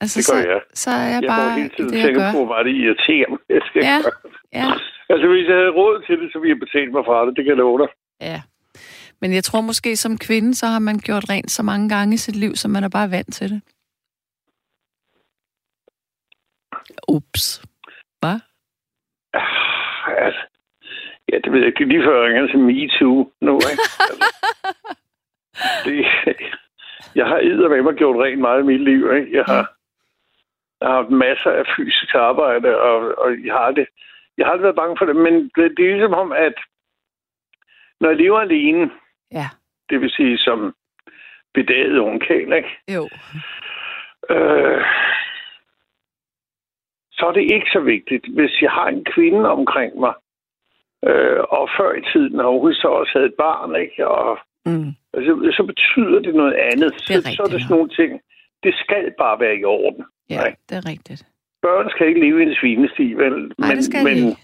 [0.00, 0.60] Altså, Det gør så, jeg.
[0.74, 3.38] så er jeg, Jeg bare hele tiden det, jeg tænker på, er det irriterende.
[3.48, 3.98] Jeg skal Ja.
[4.04, 4.12] gøre.
[4.60, 4.68] Ja,
[5.12, 7.36] Altså, hvis jeg havde råd til det, så ville jeg betale mig fra det.
[7.36, 7.88] Det kan jeg love dig.
[8.30, 8.40] ja.
[9.20, 12.16] Men jeg tror måske, som kvinde, så har man gjort rent så mange gange i
[12.16, 13.60] sit liv, så man er bare vant til det.
[17.08, 17.62] Ups.
[18.20, 18.40] Hvad?
[19.34, 19.68] Ah,
[20.24, 20.40] Altså,
[21.32, 21.78] ja, det ved jeg ikke.
[21.78, 23.84] Det lige før jeg ringer til MeToo nu, ikke?
[24.08, 24.24] Altså,
[25.84, 26.06] det,
[27.14, 29.36] jeg har mig gjort rent meget i mit liv, ikke?
[29.36, 29.64] Jeg har,
[30.80, 33.86] jeg har haft masser af fysisk arbejde, og, og jeg har aldrig,
[34.36, 36.56] jeg har aldrig været bange for det, men det, det er ligesom om, at
[38.00, 38.90] når jeg lever alene,
[39.32, 39.48] Ja.
[39.90, 40.74] det vil sige som
[41.54, 42.68] bedaget ungkæl, ikke?
[42.94, 43.08] Jo.
[44.30, 44.82] Øh,
[47.12, 48.24] så er det ikke så vigtigt.
[48.34, 50.14] Hvis jeg har en kvinde omkring mig,
[51.06, 54.08] øh, og før i tiden, når hun så også havde et barn, ikke?
[54.08, 54.90] Og, Mm.
[55.14, 56.92] altså, så betyder det noget andet.
[57.08, 58.20] Det er så, så er rigtigt det sådan nogle ting.
[58.62, 60.04] Det skal bare være i orden.
[60.30, 60.54] Ja, Nej.
[60.68, 61.22] det er rigtigt.
[61.62, 63.52] Børn skal ikke leve i en svinesti, vel?
[63.58, 64.36] Nej, det skal men, ikke.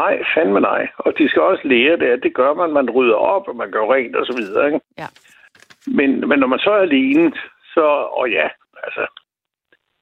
[0.00, 0.88] Nej, fandme nej.
[0.96, 2.72] Og de skal også lære det, at det gør man.
[2.72, 4.80] Man rydder op, og man gør rent og så videre, ikke?
[4.98, 5.08] Ja.
[5.86, 7.32] Men, men når man så er alene,
[7.74, 7.86] så...
[8.18, 8.48] Og ja,
[8.82, 9.06] altså...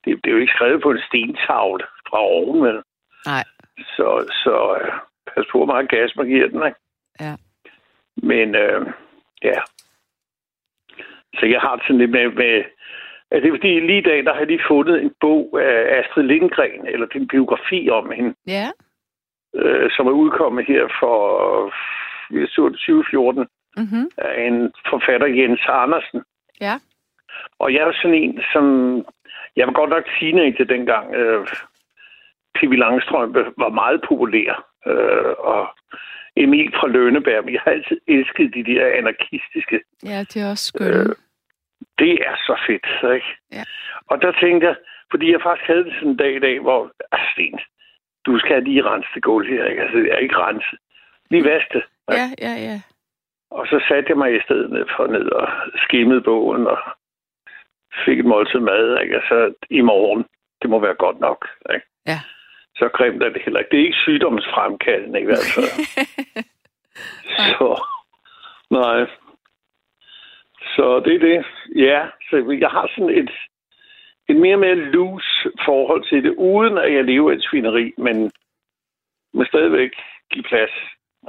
[0.04, 2.82] Det, det er jo ikke skrevet på en stentavle fra oven, vel?
[3.26, 3.44] Nej.
[3.78, 4.08] Så,
[4.44, 4.92] så øh,
[5.26, 6.78] pas på, hvor meget gas man giver den, ikke?
[7.20, 7.34] Ja.
[8.16, 8.86] Men, øh,
[9.42, 9.58] ja.
[11.38, 12.28] Så jeg har sådan lidt med...
[12.28, 12.64] med
[13.30, 16.24] det er fordi, lige i dag, der har jeg lige fundet en bog af Astrid
[16.24, 18.68] Lindgren, eller er en biografi om hende, Ja.
[19.54, 21.16] Øh, som er udkommet her for
[22.30, 24.10] jeg så det 2014 Mm-hmm.
[24.18, 26.22] af en forfatter, Jens Andersen.
[26.60, 26.74] Ja.
[27.58, 28.64] Og jeg er sådan en, som...
[29.56, 31.14] Jeg var godt nok teenager dengang.
[31.14, 31.46] Øh,
[32.54, 34.64] Pippi Langstrømpe var meget populær.
[34.86, 35.68] Øh, og
[36.36, 37.52] Emil fra Lønneberg.
[37.52, 41.00] Jeg har altid elsket de der anarkistiske Ja, det er også skønne.
[41.00, 41.16] Øh,
[41.98, 43.26] det er så fedt, ikke?
[43.52, 43.64] Ja.
[44.06, 44.76] Og der tænkte jeg,
[45.10, 46.90] fordi jeg faktisk havde det sådan en dag i dag, hvor,
[47.32, 47.58] Sten,
[48.26, 49.82] du skal lige rense det gulv her, ikke?
[49.82, 50.76] Altså, er ikke rense.
[51.30, 51.84] Lige vaske det.
[52.10, 52.80] Ja, ja, ja.
[53.50, 56.78] Og så satte jeg mig i stedet for ned og skimmede bogen og
[58.04, 59.14] fik et måltid mad, ikke?
[59.16, 60.24] Altså, i morgen,
[60.62, 61.86] det må være godt nok, ikke?
[62.06, 62.18] Ja.
[62.76, 63.70] Så grimt er det heller ikke.
[63.70, 65.70] Det er ikke sygdomsfremkaldende i hvert fald.
[67.48, 67.82] så,
[68.70, 69.06] nej.
[70.74, 71.46] Så det er det.
[71.76, 73.30] Ja, så jeg har sådan et,
[74.28, 78.16] et mere mere loose forhold til det, uden at jeg lever et svineri, men,
[79.34, 79.90] men stadigvæk
[80.30, 80.74] give plads.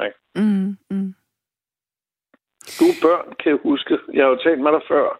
[0.05, 0.17] Ikke?
[0.35, 1.15] Mm, mm.
[2.79, 3.97] Du børn, kan jeg huske.
[4.13, 5.19] Jeg har jo talt med dig før.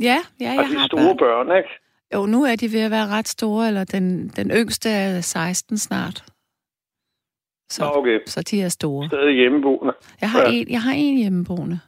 [0.00, 1.46] Ja, ja, jeg og de har store børn.
[1.46, 1.70] børn, ikke?
[2.14, 5.78] Jo, nu er de ved at være ret store, eller den, den yngste er 16
[5.78, 6.24] snart.
[7.70, 8.18] Så, okay.
[8.26, 9.08] så de er store.
[9.08, 9.92] Stadig hjemmeboende.
[10.20, 10.50] Jeg har, Ja.
[10.52, 11.80] en, jeg har en hjemmeboende.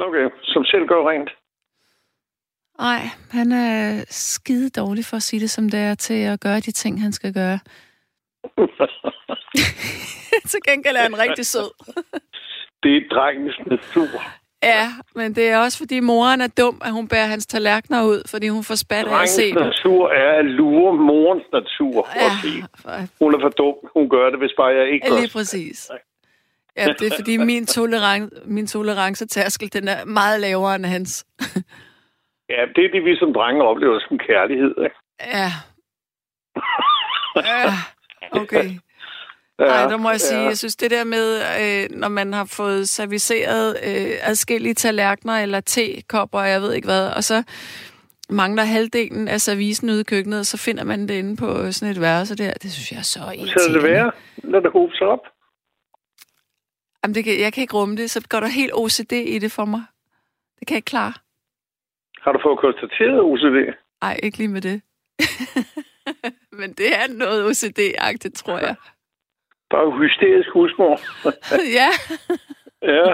[0.00, 1.30] Okay, som selv gør rent.
[2.80, 6.60] Nej, han er skide dårlig for at sige det, som det er, til at gøre
[6.60, 7.58] de ting, han skal gøre.
[10.50, 11.70] Til gengæld er han rigtig sød.
[12.82, 14.22] det er drengens natur.
[14.62, 18.22] Ja, men det er også, fordi moren er dum, at hun bærer hans tallerkener ud,
[18.30, 19.66] fordi hun får spat af at se Drengens dem.
[19.66, 22.08] natur er at lure morens natur.
[22.16, 23.06] Ja.
[23.20, 23.74] Hun er for dum.
[23.96, 25.90] Hun gør det, hvis bare jeg ikke ja, lige præcis.
[26.76, 31.26] Ja, det er fordi min, toleran min tolerancetærskel, den er meget lavere end hans.
[32.50, 34.74] Ja, det er det, vi som drenge oplever som kærlighed.
[34.86, 34.96] Ikke?
[35.20, 35.50] Ja.
[37.36, 37.72] ja.
[38.32, 38.68] Okay.
[39.58, 41.26] Nej, der må jeg sige, jeg synes det der med,
[41.60, 46.86] øh, når man har fået serviceret øh, adskillige tallerkener eller tekopper, og jeg ved ikke
[46.86, 47.42] hvad, og så
[48.30, 51.94] mangler halvdelen af servicen ude i køkkenet, og så finder man det inde på sådan
[51.94, 52.52] et værelse der.
[52.52, 53.52] Det synes jeg er så irriterende.
[53.52, 54.12] Så det være.
[54.36, 55.24] Lad det hobe sig op.
[57.04, 59.52] Jamen, det kan, jeg kan ikke rumme det, så går der helt OCD i det
[59.52, 59.82] for mig.
[60.58, 61.12] Det kan jeg ikke klare.
[62.22, 63.74] Har du fået konstateret OCD?
[64.02, 64.82] Ej, ikke lige med det.
[66.60, 68.74] Men det er noget OCD-agtigt, tror jeg.
[69.70, 71.00] Bare hysterisk husmor.
[71.78, 71.90] ja.
[72.82, 73.10] ja.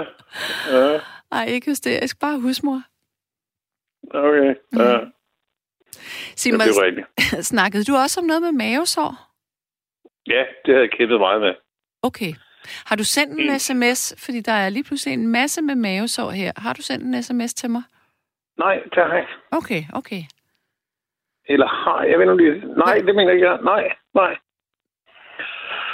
[0.77, 0.99] ja.
[1.31, 2.81] Ej, ikke hysterisk, bare husmor.
[4.13, 4.55] Okay.
[4.77, 4.99] Ja.
[6.35, 7.45] Sig Det mig, er rigtigt.
[7.45, 9.11] snakkede du også om noget med mavesår?
[10.27, 11.53] Ja, det har jeg kæmpet meget med.
[12.01, 12.33] Okay.
[12.85, 13.59] Har du sendt en Mm.
[13.59, 14.15] sms?
[14.25, 16.51] Fordi der er lige pludselig en masse med mavesår her.
[16.57, 17.83] Har du sendt en sms til mig?
[18.57, 19.33] Nej, det har jeg ikke.
[19.51, 20.21] Okay, okay.
[21.49, 22.19] Eller har jeg?
[22.19, 22.77] Ved det...
[22.77, 23.65] Nej, det mener jeg ikke.
[23.71, 24.33] Nej, nej.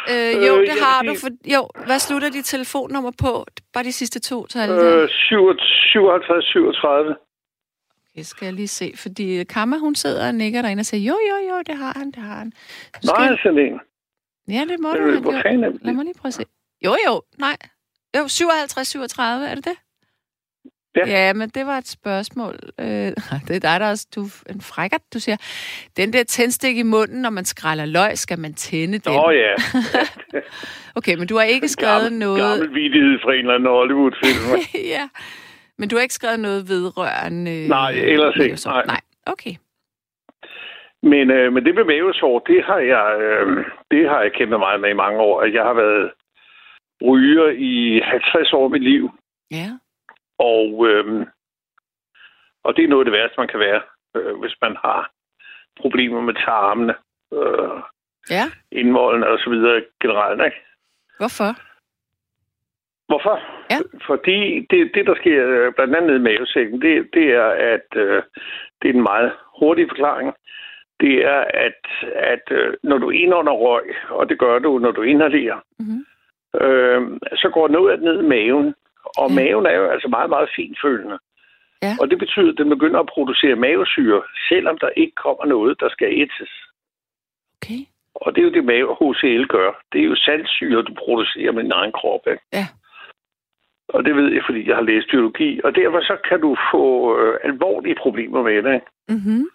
[0.10, 1.15] Øh, Øh, jo, det jeg har du.
[1.21, 3.45] For, jo, hvad slutter dit telefonnummer på?
[3.73, 4.69] Bare de sidste to tal.
[4.69, 7.15] Øh, 57, 37.
[8.15, 8.93] Okay, skal jeg lige se.
[8.97, 12.08] Fordi Kamma, hun sidder og nikker derinde og siger, jo, jo, jo, det har han,
[12.12, 12.47] det har han.
[12.47, 13.80] Nu skal Nej, sådan en.
[14.47, 15.82] Ja, det må du Øh, det?
[15.82, 16.43] Lad mig lige prøve at se.
[16.86, 17.58] Jo, jo, nej.
[18.17, 19.78] Jo, 57, 37, er det det?
[20.96, 21.08] Ja.
[21.08, 22.56] Ja, men det var et spørgsmål.
[22.80, 22.86] Øh,
[23.48, 25.38] det er dig, der også, du en frækkert, du siger.
[25.98, 29.14] Den der tændstik i munden, når man skræller løg, skal man tænde den.
[29.14, 29.54] Nå ja.
[30.98, 32.42] Okay, men du har ikke skrevet gammel, noget...
[32.42, 34.44] Gammel vidighed fra en eller anden Hollywood-film.
[34.96, 35.10] ja,
[35.78, 37.68] men du har ikke skrevet noget vedrørende...
[37.68, 38.48] Nej, ellers ikke.
[38.48, 38.72] mavesår.
[38.72, 38.86] Nej.
[38.86, 39.56] Nej, okay.
[41.04, 44.82] Men, øh, men det med mavesår, det har jeg, øh, det har jeg kæmpet meget
[44.82, 45.44] med i mange år.
[45.44, 46.12] Jeg har været
[47.10, 49.10] ryger i 50 år af mit liv,
[49.52, 49.70] Ja,
[50.52, 51.26] og, øh,
[52.64, 53.82] og det er noget af det værste, man kan være,
[54.16, 55.12] øh, hvis man har
[55.82, 56.96] problemer med tarmene,
[57.34, 57.80] øh,
[58.30, 58.44] ja.
[58.72, 60.42] indvoldene og så videre generelt.
[60.46, 60.58] Ikke?
[61.18, 61.52] Hvorfor?
[63.08, 63.36] Hvorfor?
[63.72, 63.80] Ja.
[64.08, 68.24] Fordi det, det, der sker øh, blandt andet i mavesækken, det, det er, at øh,
[68.82, 70.34] det er en meget hurtig forklaring.
[71.00, 71.82] Det er, at,
[72.16, 76.06] at øh, når du indånder røg, og det gør du, når du inhalerer, Mm-hmm.
[76.62, 78.76] øh, så går noget ned i maven.
[79.18, 79.36] Og Ja.
[79.36, 81.18] maven er jo altså meget, meget finfølende.
[81.82, 81.94] Ja.
[82.02, 85.89] Og det betyder, at den begynder at producere mavesyre, selvom der ikke kommer noget, der
[85.89, 86.54] skal ætses.
[87.58, 87.82] Okay.
[88.16, 89.70] Og det er jo det, mave HCl gør.
[89.94, 92.28] Det er jo saltsyre, du producerer med din egen krop.
[92.28, 92.44] Ikke?
[92.54, 92.68] Ja.
[93.88, 95.62] Og det ved jeg, fordi jeg har læst biologi.
[95.63, 96.84] Og derfor så kan du få
[97.20, 98.82] øh, alvorlige problemer med det.
[99.10, 99.46] Mm-hmm.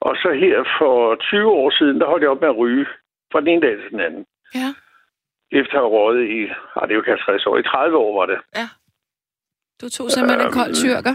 [0.00, 2.86] Og så her for 20 år siden, der holdt jeg op med at ryge.
[3.32, 4.26] Fra den ene dag til den anden.
[4.54, 4.68] Ja.
[5.52, 6.40] Efter at have i,
[6.76, 8.38] ah, det er jo ikke 50 år, i 30 år var det.
[9.80, 10.82] Du tog simpelthen en kold Øhm.
[10.84, 11.14] tyrker.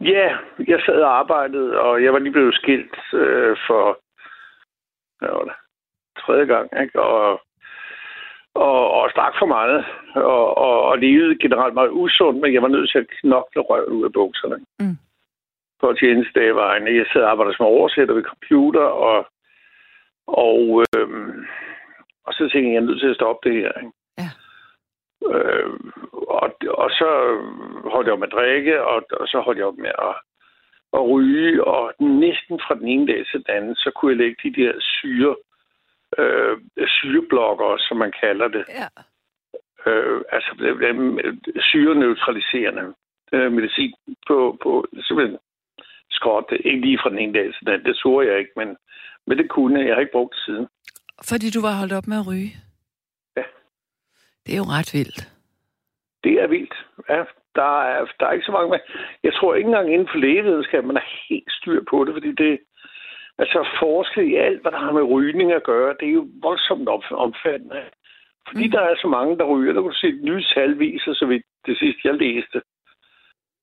[0.00, 0.28] Ja,
[0.68, 3.84] jeg sad og arbejdede, og jeg var lige blevet skilt øh, for
[5.18, 5.56] hvad var det,
[6.22, 7.00] tredje gang, ikke?
[7.02, 7.40] Og,
[8.54, 12.68] og, og stak for meget, og, og, og levede generelt meget usundt, men jeg var
[12.68, 14.58] nødt til at knokle røven ud af bukserne.
[14.80, 14.96] Mm.
[15.80, 16.26] For at tjene.
[16.98, 19.26] Jeg sad og arbejdede som oversætter ved computer, og,
[20.26, 21.46] og, øhm,
[22.26, 23.72] og så tænkte jeg, jeg er nødt til at stoppe det her.
[23.82, 23.92] Ikke?
[24.18, 24.28] Ja.
[25.32, 25.70] Øh,
[26.12, 26.48] og,
[26.82, 27.08] og så
[27.92, 30.14] holdt jeg op med at drikke, og, og så holdt jeg op med at,
[30.96, 34.36] at ryge, og næsten fra den ene dag til den anden, så kunne jeg lægge
[34.44, 35.36] de der syre,
[36.18, 36.56] øh,
[36.86, 38.64] syreblokker, som man kalder det.
[38.68, 38.88] Ja.
[39.86, 40.50] Øh, altså
[41.60, 42.94] syreneutraliserende
[43.32, 43.94] øh, medicin
[44.26, 45.38] på, på simpelthen
[46.10, 46.52] skråt.
[46.64, 47.86] Ikke lige fra den ene dag til den anden.
[47.86, 48.76] Det så jeg ikke, men,
[49.26, 49.86] men det kunne jeg.
[49.86, 50.68] Jeg har ikke brugt det siden.
[51.30, 52.52] Fordi du var holdt op med at ryge?
[53.36, 53.44] Ja.
[54.44, 55.20] Det er jo ret vildt.
[56.24, 56.76] Det er vildt.
[57.08, 58.78] Ja, der er, der er ikke så mange med.
[59.22, 62.58] Jeg tror ikke engang inden for lægevidenskab, man er helt styr på det, fordi det,
[63.38, 66.88] altså forsket i alt, hvad der har med rygning at gøre, det er jo voldsomt
[67.10, 67.82] omfattende.
[68.48, 68.70] Fordi mm.
[68.70, 69.72] der er så mange, der ryger.
[69.72, 72.62] Der kunne se, at nye tal viser, så vidt det sidste, jeg læste,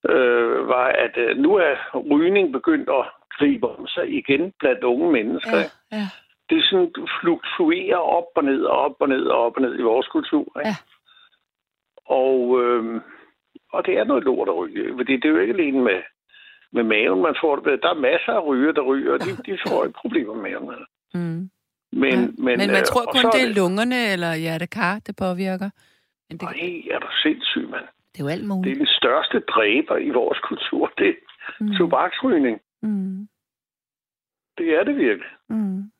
[0.09, 1.75] øh, var, at øh, nu er
[2.11, 3.05] rygning begyndt at
[3.37, 5.57] gribe om sig igen blandt unge mennesker.
[5.57, 6.07] Ja, ja.
[6.49, 9.81] Det sådan, fluktuerer op og ned og op og ned og op og ned i
[9.81, 10.59] vores kultur.
[10.59, 10.69] Ikke?
[10.69, 10.75] Ja.
[12.05, 13.01] Og, øh,
[13.73, 14.93] og det er noget lort at ryge.
[14.97, 15.99] Fordi det er jo ikke alene med,
[16.71, 17.77] med maven, man får det med.
[17.77, 20.85] Der er masser af ryger, der ryger, og de, de får ikke problemer med maven.
[21.13, 21.49] Mm.
[21.91, 22.19] Men, ja.
[22.19, 25.69] men, men man øh, tror kun, det er lungerne eller hjertekar, det påvirker.
[26.29, 27.85] Men det, Ej, er du sindssyg, mand.
[28.11, 28.73] det er jo alt Det muligt.
[28.73, 30.91] er den største dræber i vores kultur.
[30.97, 31.13] Det er
[31.59, 31.71] Mm.
[31.77, 32.59] tobaksrygning.
[32.81, 33.27] Mm.
[34.57, 35.29] Det er det virkelig.
[35.49, 35.91] Mm.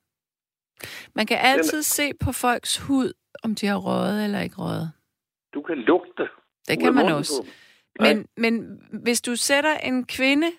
[1.14, 4.92] Man kan altid se på folks hud, om de har røget eller ikke røget.
[5.54, 6.28] Du kan lugte.
[6.68, 7.46] Det kan man også.
[8.00, 10.50] Men, men hvis du sætter en kvinde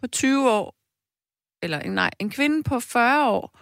[0.00, 0.74] på 20 år,
[1.62, 3.58] eller nej, en kvinde på 40 år,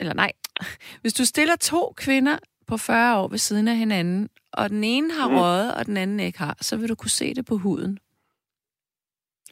[0.00, 0.32] eller nej,
[1.00, 5.12] hvis du stiller to kvinder på 40 år ved siden af hinanden, og den ene
[5.12, 5.34] har Mm.
[5.36, 7.98] røget, og den anden ikke har, så vil du kunne se det på huden.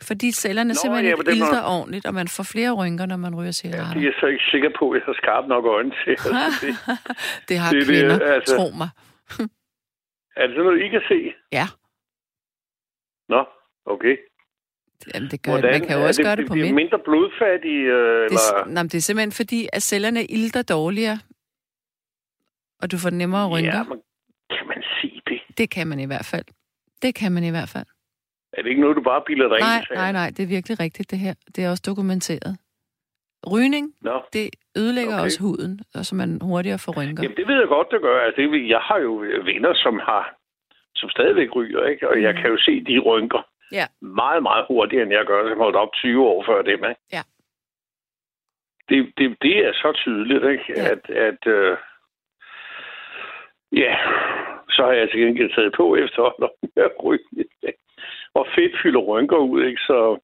[0.02, 3.16] Fordi cellerne Nå, simpelthen ja, ikke på ilter ordentligt, og man får flere rynker, når
[3.16, 3.94] man ryger Ja, cigaretter.
[4.00, 6.10] det er så ikke sikker på, at jeg har skarpt nok øjne til.
[6.10, 6.72] Altså, det,
[7.48, 8.56] det har det er det, kvinder, altså.
[8.56, 8.88] tro mig.
[10.36, 11.18] er det sådan noget, I kan se?
[11.52, 11.66] Ja,
[13.28, 13.44] Nå,
[13.86, 14.16] okay.
[15.14, 16.74] Jamen, det gør, man kan jo også gøre det på det, mænd.
[16.74, 18.66] mindre blodfattige, øh, Det, eller...
[18.74, 21.18] nej, det er simpelthen fordi, at cellerne ilter dårligere,
[22.82, 23.76] og du får nemmere rynker.
[23.76, 23.98] Ja, men
[24.50, 25.40] kan man sige det?
[25.58, 26.44] Det kan man i hvert fald.
[27.02, 27.86] Det kan man i hvert fald.
[28.52, 29.96] Er det ikke noget, du bare bilder dig Nej, ind til?
[29.96, 31.34] nej, nej, det er virkelig rigtigt, det her.
[31.56, 32.52] Det er også dokumenteret.
[33.52, 35.24] Rygning, Nå, det ødelægger Okay.
[35.24, 37.22] også huden, og så man hurtigere får rynker.
[37.22, 38.20] Jamen, det ved jeg godt, det gør.
[38.20, 39.12] Altså, det, jeg har jo
[39.50, 40.34] venner, som har
[40.94, 42.08] som stadigvæk ryger, ikke?
[42.10, 42.40] Og jeg Mm.
[42.40, 43.86] kan jo se de rynker Ja.
[44.00, 47.00] meget, meget hurtigere, end jeg gør, som holdt op 20 år før dem, ikke?
[47.12, 47.22] Ja.
[48.88, 50.64] Det, det, det er så tydeligt, ikke?
[50.76, 50.84] Ja.
[50.92, 51.76] At, at øh,
[53.72, 53.92] ja,
[54.70, 56.22] så har jeg til gengæld taget på efter
[56.76, 57.24] at ryge.
[58.34, 59.80] Og fedt fylder rynker ud, ikke?
[59.80, 60.18] Så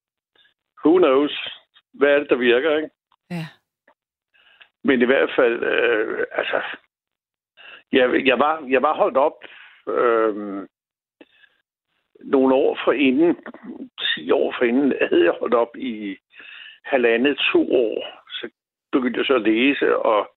[0.85, 1.49] who knows,
[1.95, 2.91] hvad er det, der virker, ikke?
[3.31, 3.47] Ja.
[4.85, 6.63] Men i hvert fald, øh, altså,
[7.93, 9.39] jeg, jeg, var, jeg var holdt op
[9.89, 10.67] øh,
[12.25, 13.37] nogle år for inden,
[14.17, 16.17] 10 år for inden, havde jeg holdt op i
[16.85, 18.07] halvandet, to år.
[18.31, 18.51] Så
[18.93, 20.31] begyndte jeg så at læse, og,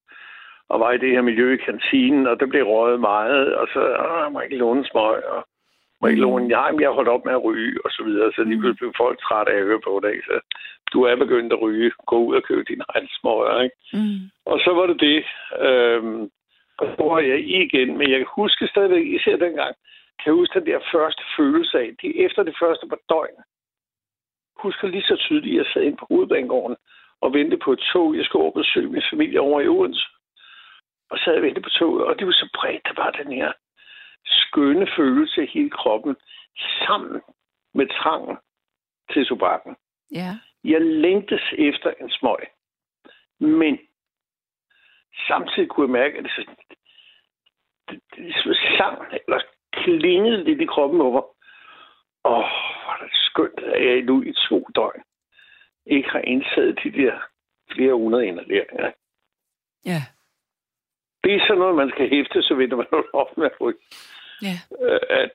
[0.69, 3.79] og var i det her miljø i kantinen, og der blev røget meget, og så,
[4.09, 5.47] åh, må ikke låne smøg, og
[6.01, 8.79] låne, ja, jeg har holdt op med at ryge, og så videre, så lige pludselig
[8.79, 10.39] blev folk trætte af at høre på det, så
[10.93, 13.75] du er begyndt at ryge, gå ud og købe dine egne smøger, ikke?
[13.93, 14.19] Mm.
[14.45, 15.19] Og så var det det.
[15.67, 16.23] Øhm,
[16.79, 17.97] og så var jeg i igen.
[17.97, 19.73] Men jeg kan huske stadigvæk, især dengang,
[20.19, 23.39] kan jeg huske den der første følelse af, det efter det første par døgn.
[24.63, 26.75] Husker lige så tydeligt, at jeg sad inde på hovedbanegården
[27.21, 28.15] og ventede på et tog.
[28.17, 30.07] Jeg skulle over besøge min familie over i Odense.
[31.11, 33.51] Og sad og ventede på toget, og det var så bredt, der var den her
[34.27, 36.15] skønne følelse i hele kroppen,
[36.57, 37.21] sammen
[37.73, 38.37] med trangen
[39.13, 39.75] til tobakken.
[40.11, 40.37] Ja.
[40.63, 42.39] Jeg længtes efter en smøg.
[43.39, 43.79] Men
[45.27, 46.55] samtidig kunne jeg mærke, at det, så-
[47.89, 49.41] det, det, det sang eller
[49.73, 51.21] klingede lidt i kroppen over.
[52.25, 52.33] Åh,
[52.83, 55.01] hvor er det skønt, at jeg nu i to døgn
[55.85, 57.19] ikke har indtaget de der
[57.71, 58.91] flere hundrede inhaleringer.
[59.85, 60.01] Ja.
[61.23, 63.61] Det er sådan noget, man skal hæfte sig ved, når man holder op med at
[63.61, 63.77] ryge.
[64.41, 64.59] Ja.
[64.81, 65.29] Øh,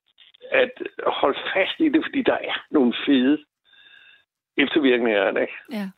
[0.63, 0.71] At,
[1.07, 3.39] at holde fast i det, fordi der er nogle fede
[4.59, 5.49] eftervirkninger af det.
[5.73, 5.89] Ja.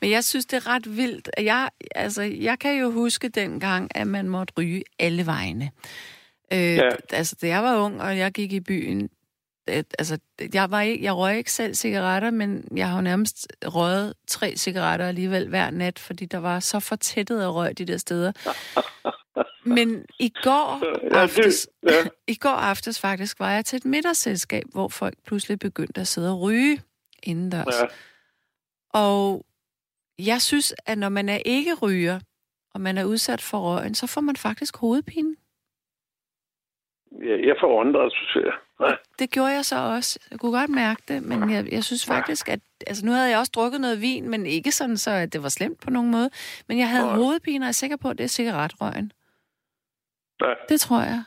[0.00, 1.30] Men jeg synes, det er ret vildt.
[1.38, 5.70] Jeg, altså, jeg kan jo huske dengang, at man måtte ryge alle vegne.
[6.52, 6.88] Øh, Ja.
[7.12, 9.10] Altså, da jeg var ung, og jeg gik i byen,
[9.70, 10.18] øh, altså,
[10.54, 14.56] jeg, var ikke, jeg røg ikke selv cigaretter, men jeg har jo nærmest røget tre
[14.56, 18.32] cigaretter alligevel hver nat, fordi der var så fortættet af røg de der steder.
[19.64, 20.80] Men i går
[21.14, 22.04] Ja, aftes, det, ja.
[22.32, 26.32] i går aftes faktisk, var jeg til et middagsselskab, hvor folk pludselig begyndte at sidde
[26.32, 26.82] og ryge
[27.22, 27.80] indendørs.
[27.80, 27.86] Ja.
[28.92, 29.46] Og
[30.18, 32.20] jeg synes, at når man er ikke ryger,
[32.74, 35.36] og man er udsat for røgen, så får man faktisk hovedpine.
[37.22, 38.52] jeg, jeg forundret, synes jeg.
[38.80, 38.94] Ja.
[39.18, 40.18] Det gjorde jeg så også.
[40.30, 42.60] Jeg kunne godt mærke det, men jeg, jeg synes faktisk, at...
[42.86, 45.48] Altså, nu havde jeg også drukket noget vin, men ikke sådan, så at det var
[45.48, 46.30] slemt på nogen måde.
[46.68, 47.16] Men jeg havde Nej.
[47.16, 49.12] hovedpine, og jeg er sikker på, at det er cigaretrøgen.
[50.44, 50.54] Ja.
[50.68, 51.20] Det tror jeg.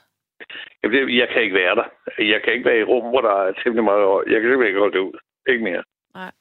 [0.84, 1.88] Jamen, det- jeg kan ikke være der.
[2.34, 4.28] Jeg kan ikke være i rum, hvor der er temmelig meget højt.
[4.32, 5.18] Jeg kan simpelthen ikke holde det ud.
[5.50, 5.84] Ikke mere.
[6.16, 6.32] Nej.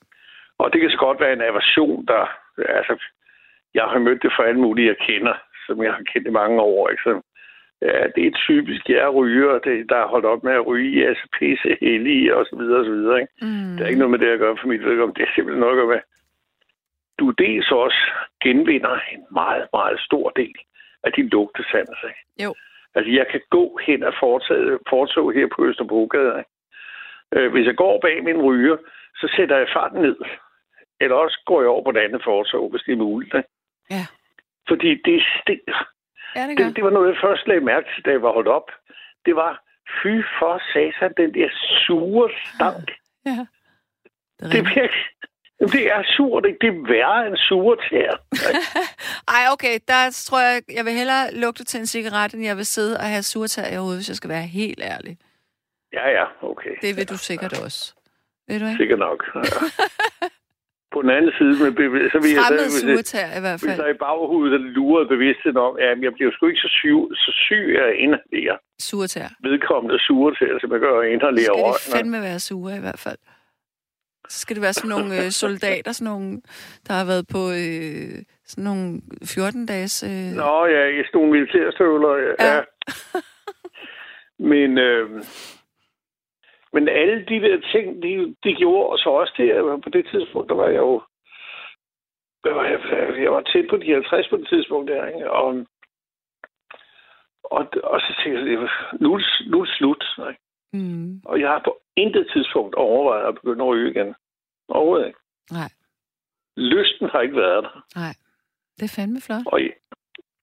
[0.59, 2.23] Og det kan så godt være en aversion, der...
[2.59, 2.95] Altså,
[3.75, 5.35] jeg har mødt det for alle mulige, jeg kender,
[5.67, 6.89] som jeg har kendt i mange år.
[6.91, 7.03] Ikke?
[7.03, 7.21] Så,
[7.83, 11.09] ja, det er typisk, jeg er ryger, det, der er holdt op med at ryge,
[11.09, 13.21] altså pisse hellige, og så videre, og så videre.
[13.21, 13.33] Ikke?
[13.43, 13.77] Mm.
[13.77, 15.21] Der er ikke noget med det at gøre for mit vedkommende.
[15.21, 16.01] Det er simpelthen noget at gøre med.
[17.19, 18.01] Du dels også
[18.43, 20.55] genvinder en meget, meget stor del
[21.05, 21.99] af din lugtesans.
[22.09, 22.23] Ikke?
[22.45, 22.55] Jo.
[22.95, 26.45] Altså, jeg kan gå hen og foretage, foretog her på Østerbrogade.
[27.35, 28.77] Øh, hvis jeg går bag min ryger,
[29.17, 30.17] så sætter jeg farten ned.
[31.01, 33.35] Eller også går jeg over på det andet fortog, hvis det er muligt.
[33.91, 34.05] Ja.
[34.69, 35.89] Fordi det stinker.
[36.37, 36.65] Ja, det gør.
[36.65, 38.71] Det, det var noget, jeg først lagde mærke til, da jeg var holdt op.
[39.27, 39.63] Det var,
[40.03, 41.49] fy for satan, den der
[41.87, 42.91] sure stank.
[43.27, 43.47] Ja.
[44.39, 44.91] Det er Det er virkelig...
[45.77, 46.59] Det er surt, ikke?
[46.61, 48.17] Det er værre end sure tæer.
[49.37, 52.67] Ej, okay, der tror jeg, jeg vil hellere lugte til en cigaret, end jeg vil
[52.67, 55.17] sidde og have surtag i hovedet, hvis jeg skal være helt ærlig.
[55.93, 56.71] Ja, ja, okay.
[56.83, 57.95] Det vil du sikkert også.
[58.49, 58.77] Ved du ikke?
[58.77, 59.21] Sikkert nok.
[59.35, 59.41] Ja.
[60.95, 63.61] På den anden side, med bev- så vil jeg så, hvis, jeg, surtag i hvert
[63.61, 63.79] hvis fald.
[63.83, 66.95] der i baghovedet der lurer bevidstheden om, at jeg bliver sgu ikke så syg,
[67.25, 68.57] så syg af at inhalere
[68.89, 69.29] Surtag.
[69.49, 71.93] vedkommende sure til, som jeg gør at inhalere skal de røgen.
[71.97, 73.19] fandme være sure i hvert fald.
[74.29, 76.41] Så skal det være sådan nogle øh, soldater, sådan nogle,
[76.87, 78.15] der har været på øh,
[78.45, 78.87] sådan nogle
[79.35, 80.03] 14-dages...
[80.11, 82.17] Øh, Nå ja, i sådan nogle militærstøvler.
[82.17, 82.35] Ja.
[82.47, 82.61] Ja.
[84.53, 85.11] men, øh,
[86.73, 90.55] men alle de der ting, de, de gjorde, så også det, på det tidspunkt, der
[90.55, 91.03] var jeg jo
[92.43, 92.81] hvad var jeg,
[93.23, 95.31] jeg var tæt på de 50 på det tidspunkt der, ikke?
[95.31, 95.67] Og,
[97.45, 98.69] og, og så tænkte jeg,
[99.01, 99.21] nu,
[99.51, 100.05] nu er det slut.
[100.19, 100.41] Ikke?
[100.73, 104.15] Mm, Og jeg har på intet tidspunkt overvejet at begynde at ryge igen.
[104.69, 105.19] Overhovedet ikke.
[105.51, 105.71] nej,
[106.57, 107.85] Lysten har ikke været der.
[107.97, 108.15] nej.
[108.77, 109.47] Det er fandme flot.
[109.47, 109.61] Og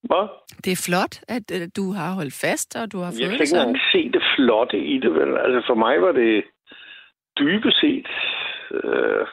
[0.10, 0.26] hvad?
[0.66, 3.40] Det er flot, at øh, du har holdt fast, og du har Jeg fået kan
[3.40, 5.38] det ikke engang se det flotte i det, vel?
[5.38, 6.44] Altså for mig var det
[7.40, 8.08] dybest set,
[8.72, 9.26] øh,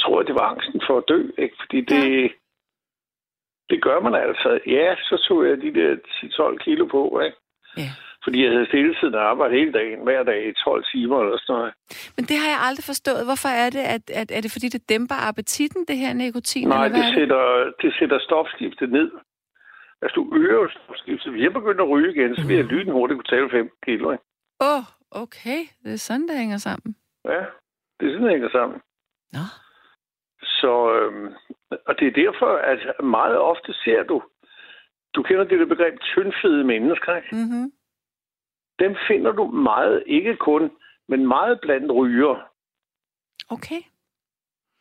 [0.00, 1.56] tror jeg, det var angsten for at dø, ikke?
[1.60, 2.28] Fordi det, ja.
[3.70, 4.60] det gør man altså.
[4.66, 5.96] Ja, så tog jeg de der
[6.54, 7.36] 10-12 kilo på, ikke?
[7.76, 7.90] Ja.
[8.24, 11.54] Fordi jeg havde stilletiden og arbejde hele dagen, hver dag i 12 timer eller sådan
[11.54, 11.72] noget.
[12.16, 13.26] Men det har jeg aldrig forstået.
[13.28, 16.68] Hvorfor er det, at, at er det fordi, det dæmper appetitten, det her nikotin?
[16.68, 17.18] Nej, eller hvad det er det?
[17.18, 19.10] sætter, det sætter stofskiftet ned.
[20.02, 21.32] Altså, du øger stofskiftet.
[21.32, 24.06] Hvis jeg begynder at ryge igen, så vil jeg lynhurtigt kunne tale 15 kilo?
[24.10, 24.16] Åh,
[24.68, 24.84] oh,
[25.22, 25.60] okay.
[25.84, 26.96] Det er sådan, det hænger sammen.
[27.24, 27.42] Ja,
[27.96, 28.78] det er sådan, det hænger sammen.
[29.32, 29.44] Nå.
[30.42, 31.28] Så, øhm,
[31.88, 34.22] og det er derfor, at meget ofte ser du,
[35.14, 37.28] du kender det der begreb tyndfede mennesker, ikke?
[37.32, 37.72] Mm-hmm.
[38.80, 40.70] Dem finder du meget, ikke kun,
[41.08, 42.50] men meget blandt ryger.
[43.50, 43.82] Okay.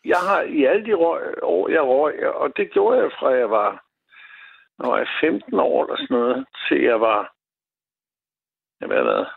[0.05, 3.49] Jeg har i alle de røg, år, jeg røg, og det gjorde jeg fra jeg
[3.49, 3.85] var,
[4.79, 7.33] når jeg 15 år eller sådan noget, til jeg var,
[8.79, 9.27] hvad har været,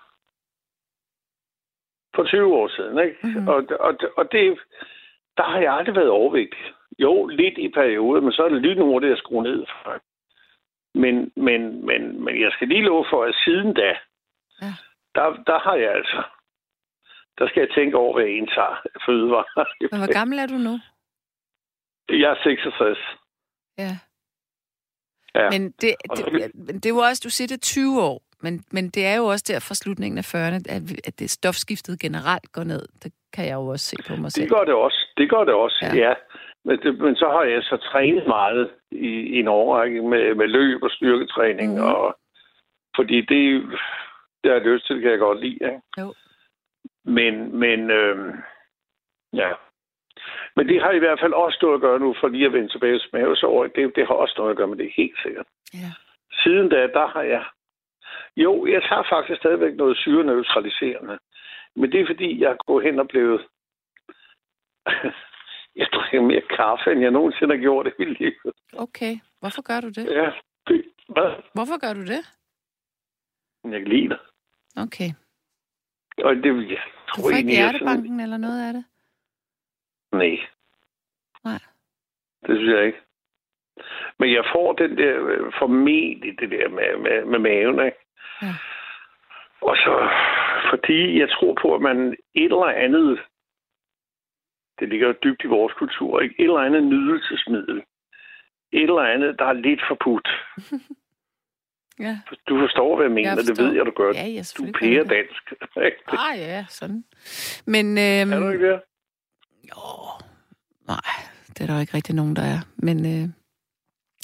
[2.15, 3.19] for 20 år siden, ikke?
[3.23, 3.49] Mhm.
[3.49, 4.59] Og, og, og det,
[5.37, 6.61] der har jeg aldrig været overvægtig.
[6.99, 9.67] Jo, lidt i perioder, men så er det lynhurtigt at skrue ned.
[10.95, 13.97] Men, men, men, men jeg skal lige love for, at siden da.
[15.15, 16.23] Der, der har jeg altså,
[17.39, 19.65] der skal jeg tænke over, hvad jeg indtager fødevarer.
[19.91, 20.75] Men hvor gammel er du nu?
[22.09, 22.99] Jeg er 66.
[23.79, 23.91] Ja.
[25.35, 25.51] Ja.
[25.51, 26.25] Men det, det,
[26.75, 29.25] det er jo også, du siger det er 20 år, men, men det er jo
[29.25, 32.83] også der fra slutningen af 40'erne, at, at det stofskiftet generelt går ned.
[33.05, 34.51] Det kan jeg jo også se på mig Det selv.
[34.51, 35.01] gør det også.
[35.17, 35.95] Det gør det også, Ja.
[36.09, 36.15] ja.
[36.65, 40.47] Men, det, men så har jeg så trænet meget i, i en årrække med, med
[40.47, 41.75] løb og styrketræning.
[41.75, 41.83] Mm.
[41.83, 42.17] Og,
[42.97, 43.63] fordi det,
[44.43, 45.55] det har jeg lyst til, det kan jeg godt lide.
[45.55, 45.81] Ikke?
[45.99, 46.15] Jo.
[47.05, 48.35] Men, men øh,
[49.33, 49.51] ja.
[50.57, 52.69] Men det har i hvert fald også noget at gøre nu, for lige at vende
[52.69, 53.67] tilbage til mavesår.
[53.67, 55.47] Det, det har også noget at gøre med det, helt sikkert.
[55.75, 55.91] Ja.
[56.43, 57.45] Siden da, der har jeg...
[58.37, 61.19] Jo, jeg tager faktisk stadigvæk noget syreneutraliserende.
[61.77, 63.41] Men det er fordi, jeg går hen og blevet...
[65.81, 68.33] jeg drikker mere kaffe, end jeg nogensinde har gjort i mit liv.
[68.73, 69.15] Okay.
[69.41, 70.07] Hvorfor gør du det?
[70.11, 70.31] Ja,
[70.69, 70.85] det...
[71.09, 71.31] Hvad?
[71.55, 72.23] Hvorfor gør du det?
[73.65, 74.19] Jeg kan lide det.
[74.77, 75.11] Okay.
[76.25, 78.85] Og det, jeg Du tror får ikke er sådan- hjertebanken eller noget af det?
[80.13, 80.39] Nej.
[81.45, 81.61] Nej.
[82.47, 82.99] Det synes jeg ikke.
[84.19, 87.99] Men jeg får den der øh, formentlig det der med, med, med maven, ikke?
[88.43, 88.55] Ja.
[89.61, 90.11] Og så,
[90.71, 93.21] fordi jeg tror på, at man et eller andet,
[94.79, 96.35] det ligger jo dybt i vores kultur, ikke?
[96.39, 97.83] Et eller andet nydelsesmiddel.
[98.73, 100.29] Et eller andet, der er lidt forbudt.
[102.01, 102.19] Ja.
[102.49, 103.29] Du forstår, hvad jeg mener.
[103.29, 103.65] Jeg det forstår.
[103.65, 104.13] ved jeg, du gør.
[104.15, 104.27] Ja,
[104.59, 105.11] du jeg pære det.
[105.11, 105.53] dansk.
[106.07, 107.05] Ah, ja, sådan.
[107.67, 108.81] Men, øhm, er du ikke det?
[109.71, 109.77] jo,
[110.89, 111.11] nej,
[111.49, 112.59] det er der jo ikke rigtig nogen, der er.
[112.77, 113.29] Men, øh,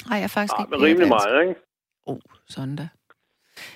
[0.09, 1.27] nej, jeg er faktisk Ja, ikke men rimelig pæredansk.
[1.31, 1.61] meget, ikke?
[2.07, 2.89] Oh, sådan da.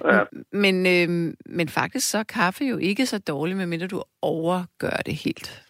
[0.05, 0.25] Ja.
[0.53, 5.15] Men, øh, men faktisk så er kaffe jo ikke så dårligt, medmindre du overgør det
[5.15, 5.63] helt.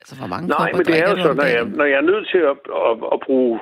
[0.00, 1.96] Altså, hvor mange Nej, men det er jo du så, om når jeg, når jeg
[1.96, 2.58] er nødt til at,
[2.88, 3.60] at, at bruge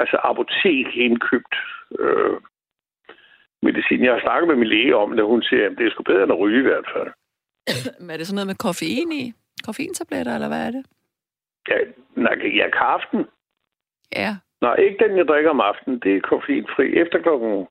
[0.00, 1.54] altså apotek indkøbt
[1.98, 2.36] øh,
[3.62, 4.04] medicin.
[4.04, 6.22] Jeg har snakket med min læge om det, hun siger, at det er sgu bedre
[6.22, 7.10] end at ryge i hvert fald.
[8.00, 9.32] Men er det sådan noget med koffein i?
[9.66, 10.84] Koffeintabletter, eller hvad er det?
[11.68, 11.78] Ja,
[12.16, 13.26] nej, ja, kaften.
[14.16, 15.98] Ja, Nej, ikke den, jeg drikker om aftenen.
[16.00, 16.86] Det er koffeinfri.
[17.02, 17.66] Efter klokken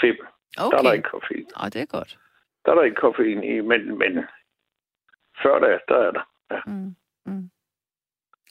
[0.00, 0.16] 5,
[0.58, 0.70] okay.
[0.70, 1.46] der er der ikke koffein.
[1.62, 2.18] Åh, det er godt.
[2.64, 4.12] Der er der ikke koffein i, men, men
[5.42, 6.24] før da, der er der.
[6.66, 6.94] Mm.
[7.26, 7.50] Mm.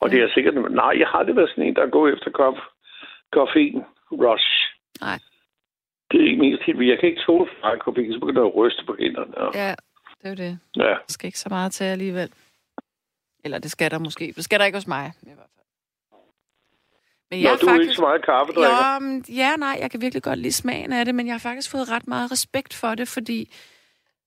[0.01, 0.15] Og Ja.
[0.15, 0.71] det er sikkert...
[0.71, 2.57] Nej, jeg har aldrig været sådan en, der er gået efter koff,
[3.31, 4.49] koffein rush.
[5.01, 5.19] Nej.
[6.11, 6.87] Det er ikke mest helt...
[6.87, 9.37] Jeg kan ikke tåle meget koffein, så begynder jeg at ryste på hænderne.
[9.37, 9.75] Og, Ja,
[10.17, 10.59] det er jo det.
[10.75, 10.81] ja.
[10.83, 12.29] Der skal ikke så meget til alligevel.
[13.43, 14.33] Eller det skal der måske.
[14.35, 15.45] Det skal der ikke hos mig, i hvert fald.
[17.31, 18.93] Men Nå, du er ikke så meget kaffedrikker.
[18.93, 21.39] Jo, men, ja, nej, jeg kan virkelig godt lide smagen af det, men jeg har
[21.39, 23.55] faktisk fået ret meget respekt for det, fordi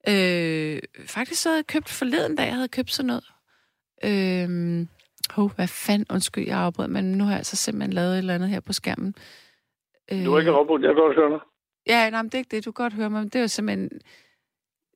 [0.08, 3.24] øh, faktisk så havde jeg købt forleden dag, jeg havde købt sådan noget.
[4.04, 4.86] Øh,
[5.32, 8.34] hov, hvad fanden, undskyld, jeg afbrød, men nu har jeg altså simpelthen lavet et eller
[8.34, 9.14] andet her på skærmen.
[10.12, 11.40] Øh, Du er ikke robot, jeg kan godt høre dig.
[11.86, 13.40] Ja, nej, men det er ikke det, du kan godt høre mig, men det er
[13.40, 13.90] jo simpelthen...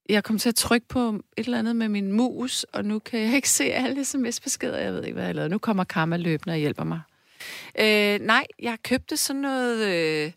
[0.08, 3.20] Jeg kom til at trykke på et eller andet med min mus, og nu kan
[3.20, 4.78] jeg ikke se alle sms-beskeder.
[4.78, 5.50] Jeg ved ikke, hvad jeg lavede.
[5.50, 7.00] Nu kommer Karma løbende og hjælper mig.
[7.80, 10.32] Øh, nej, jeg købte sådan noget øh,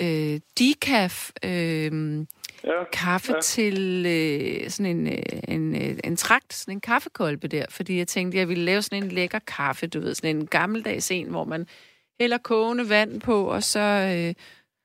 [0.00, 2.26] øh, decaf øh,
[2.64, 2.84] Ja.
[2.92, 3.40] kaffe ja.
[3.40, 8.08] Til øh, sådan en, øh, en, øh, en trakt, sådan en kaffekolbe der, fordi jeg
[8.08, 11.44] tænkte, jeg ville lave sådan en lækker kaffe, du ved, sådan en gammeldags en, hvor
[11.44, 11.66] man
[12.20, 13.80] hælder kogende vand på, og så...
[13.80, 14.34] Øh,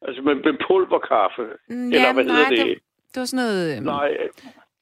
[0.08, 1.44] Altså med, med pulverkaffe.
[1.70, 2.58] Mm, Eller ja, hvad hedder nej, det?
[2.58, 2.78] Det,
[3.14, 4.12] det var sådan noget øhm, Nej,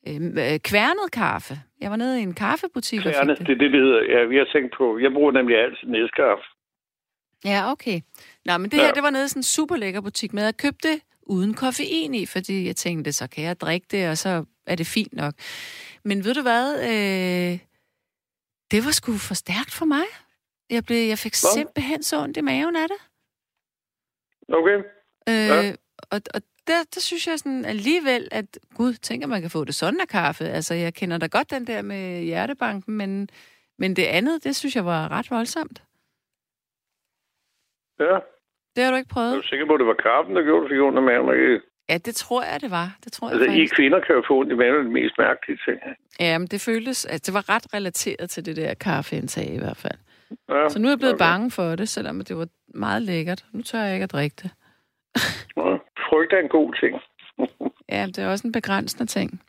[0.07, 1.53] øhm, øh, kværnet kaffe.
[1.81, 4.01] Jeg var nede i en kaffebutik og kværne, fik det er det, det hedder.
[4.19, 4.99] Ja, vi har tænkt på.
[4.99, 6.43] Jeg bruger nemlig altid næskaffe.
[7.45, 7.99] Ja, okay.
[8.45, 8.83] Nå, men det Ja.
[8.85, 10.43] her, det var nede i sådan en super lækker butik med.
[10.43, 10.99] Jeg købte det
[11.29, 14.87] uden koffein i, fordi jeg tænkte, så kan jeg drikke det, og så er det
[14.87, 15.33] fint nok.
[16.03, 16.65] Men ved du hvad?
[16.83, 17.59] Øh,
[18.71, 20.05] det var sgu for stærkt for mig.
[20.69, 21.53] Jeg, blev, jeg fik Hvad?
[21.57, 22.97] simpelthen så ondt i maven af det.
[24.53, 24.77] Okay?
[25.29, 25.75] Øh, Ja.
[26.11, 29.75] Og, og der, der synes jeg sådan alligevel, at gud, tænker man kan få det
[29.75, 30.45] sådan af kaffe.
[30.49, 33.29] Altså, jeg kender da godt den der med hjertebanken, men,
[33.77, 35.83] men det andet, det synes jeg var ret voldsomt.
[37.99, 38.19] Ja.
[38.75, 39.35] Det har du ikke Er prøvet?
[39.43, 41.29] du sikker på, at det var kaffen, der gjorde, at du fik af maven?
[41.35, 41.61] Ikke?
[41.89, 42.87] Ja, det tror jeg, det var.
[43.03, 43.75] Det tror jeg Altså, I faktisk.
[43.75, 45.77] kvinder kan jo få ondt i maven, det er det mest mærkelige ting.
[46.19, 49.77] Ja, men det føltes, at det var ret relateret til det der kaffeindtag i hvert
[49.77, 49.99] fald.
[50.49, 50.69] Ja.
[50.69, 51.25] Så nu er jeg blevet okay.
[51.25, 53.45] bange for det, selvom det var meget lækkert.
[53.51, 54.51] Nu tør jeg ikke at drikke det.
[55.57, 55.75] Ja.
[56.09, 56.93] Frygt er en god ting.
[57.95, 59.41] Ja, det er også en begrænsende ting.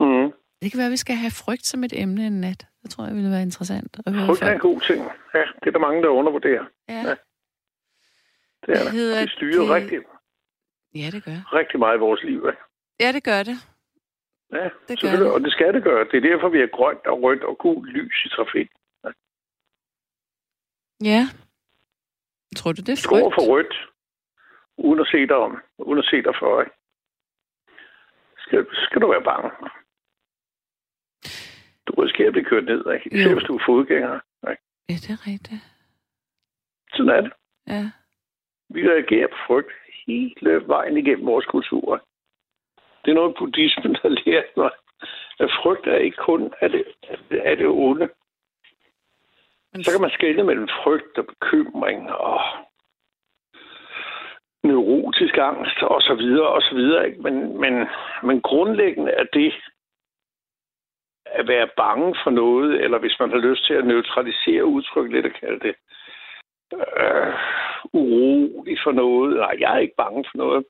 [0.00, 0.32] Mm.
[0.62, 2.66] Det kan være, at vi skal have frygt som et emne en nat.
[2.82, 5.00] Det tror jeg ville være interessant at høre Frygt er en god ting.
[5.34, 6.64] Ja, det er der mange, der undervurderer.
[6.88, 7.02] Ja.
[7.08, 7.14] Ja.
[8.66, 9.20] Det er der.
[9.20, 9.70] Det styrer det?
[9.70, 9.98] rigtig,
[10.94, 11.38] ja, det gør.
[11.58, 12.46] rigtig meget i vores liv.
[12.46, 12.62] Ikke?
[13.00, 13.56] Ja, det gør det.
[14.52, 15.32] Ja, Det gør det.
[15.34, 16.04] Og det skal det gøre.
[16.10, 18.68] Det er derfor, vi har grønt og rødt og gult lys i trafik.
[21.04, 21.22] Ja.
[22.56, 23.34] Tror du, det er Skår frygt?
[23.34, 23.74] for rødt,
[24.76, 26.60] uden at se dig om, uden at se dig for.
[26.62, 26.72] Ikke?
[28.38, 29.50] Skal, skal du være bange.
[31.86, 33.14] Du risikerer at blive kørt ned, ikke?
[33.14, 34.20] Især hvis du er fodgænger.
[34.50, 34.62] Ikke?
[34.88, 35.62] Ja, det er rigtigt.
[36.94, 37.32] Sådan er det.
[37.66, 37.90] Ja.
[38.70, 39.72] Vi reagerer på frygt
[40.06, 42.02] hele vejen igennem vores kultur.
[43.04, 44.70] Det er noget, buddhismen har lært mig.
[45.40, 46.84] At frygt er ikke kun af det,
[47.30, 48.08] af det onde.
[49.72, 52.40] Men, Så kan man skelne mellem frygt og bekymring og
[54.62, 57.06] neurotisk angst og så videre og så videre.
[57.08, 57.22] Ikke?
[57.22, 57.86] Men, men,
[58.22, 59.54] men grundlæggende er det
[61.24, 65.26] at være bange for noget, eller hvis man har lyst til at neutralisere udtryk lidt
[65.26, 65.74] og kalde det
[66.72, 67.34] øh,
[67.92, 69.36] urolig for noget.
[69.36, 70.64] Nej, jeg er ikke bange for noget.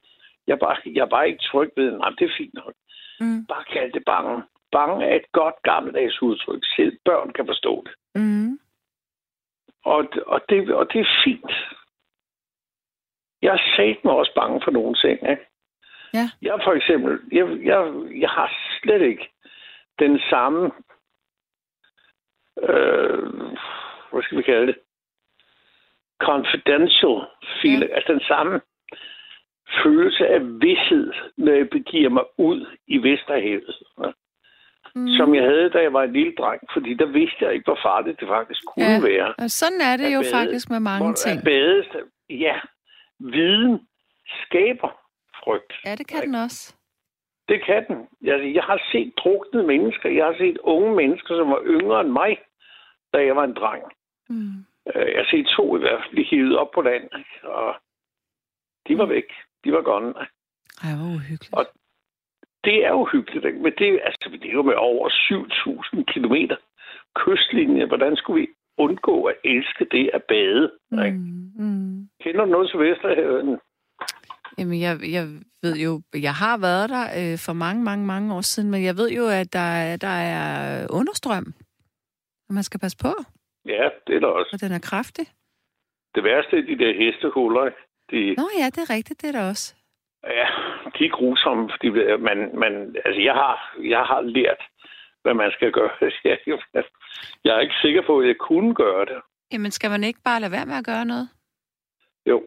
[0.47, 2.73] Jeg er bare, jeg er bare ikke tryg ved, nej, det er fint nok.
[3.21, 4.43] mm, Bare kald det bange.
[4.73, 6.63] Bange er et godt gammeldags udtryk.
[6.77, 7.95] Selv børn kan forstå det.
[8.23, 8.59] mm,
[9.85, 11.53] Og, og, det, og det er fint.
[13.43, 15.31] Jeg er sat mig også bange for nogle ting.
[15.31, 15.47] Ikke?
[16.15, 16.31] Ja.
[16.43, 18.53] Jeg for eksempel, jeg, jeg, jeg har
[18.83, 19.29] slet ikke
[19.99, 20.71] den samme,
[22.63, 23.23] øh,
[24.13, 24.77] hvad skal vi kalde det,
[26.19, 27.19] confidential
[27.61, 27.97] feeling, ja.
[27.97, 28.61] altså den samme
[29.83, 33.77] følelse af vidshed, når jeg begiver mig ud i Vesterhavet.
[34.03, 34.11] Ja.
[34.95, 35.09] mm.
[35.09, 36.61] som jeg havde, da jeg var en lille dreng.
[36.73, 39.01] Fordi der vidste jeg ikke, hvor farligt det faktisk kunne ja.
[39.01, 39.35] være.
[39.39, 41.45] Og sådan er det jo bade, faktisk med mange ting.
[41.45, 41.85] Bade,
[42.31, 42.57] ja,
[43.19, 43.89] viden
[44.45, 44.91] skaber
[45.45, 45.73] frygt.
[45.85, 46.75] Ja, det kan den også.
[47.49, 48.07] Det kan den.
[48.23, 50.09] Jeg, jeg har set druknede mennesker.
[50.09, 52.39] Jeg har set unge mennesker, som var yngre end mig,
[53.13, 53.85] da jeg var en dreng.
[54.29, 54.65] Mm.
[54.95, 57.05] Øh, jeg har set to i hvert fald blive hivet op på land,
[57.43, 57.75] og
[58.89, 59.11] de var mm.
[59.11, 59.29] væk.
[59.65, 60.15] De var gone.
[60.85, 61.55] Ej, hvor uhyggeligt.
[61.59, 61.67] Og
[62.65, 63.59] det er uhyggeligt, ikke?
[63.59, 66.57] men det, altså, det er jo med over 7.000 kilometer
[67.15, 67.87] kystlinje.
[67.87, 70.71] Hvordan skulle vi undgå at elske det at bade?
[71.07, 71.19] Ikke?
[71.19, 72.09] Mm, mm.
[72.21, 73.61] Kender du noget til Vesterhavet?
[74.59, 75.25] Jamen, jeg, jeg
[75.63, 78.97] ved jo, jeg har været der øh, for mange, mange, mange år siden, men jeg
[78.97, 81.47] ved jo, at der, der er understrøm,
[82.49, 83.13] og man skal passe på.
[83.69, 84.51] Ja, det er der også.
[84.53, 85.27] Og den er kraftig.
[86.15, 87.71] Det værste er de der hestehuller?
[88.11, 88.35] De...
[88.35, 89.75] Nå ja, det er rigtigt, det er der også.
[90.25, 90.47] Ja,
[90.99, 91.89] de er grusomme, fordi
[92.29, 94.63] man, man, altså jeg har, jeg har lært,
[95.23, 95.91] hvad man skal gøre.
[97.45, 99.21] jeg er ikke sikker på, at jeg kunne gøre det.
[99.53, 101.29] Jamen, skal man ikke bare lade være med at gøre noget?
[102.27, 102.43] Jo.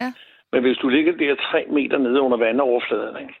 [0.00, 0.12] Ja.
[0.52, 3.34] Men hvis du ligger der tre meter nede under vandoverfladen, ikke?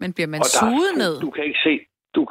[0.00, 1.20] Men bliver man suget ned?
[1.20, 1.80] Du kan ikke se...
[2.14, 2.28] Du,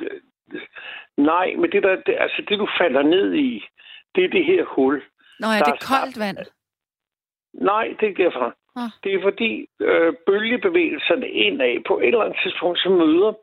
[1.17, 3.65] nej, men det, der, det, altså det, du falder ned i,
[4.15, 5.03] det er det her hul.
[5.39, 6.37] Nå, er det er koldt vand?
[7.53, 8.55] Nej, det er derfor.
[8.75, 8.89] Ah.
[9.03, 13.33] Det er fordi øh, bølgebevægelserne indad på et eller andet tidspunkt, så møder,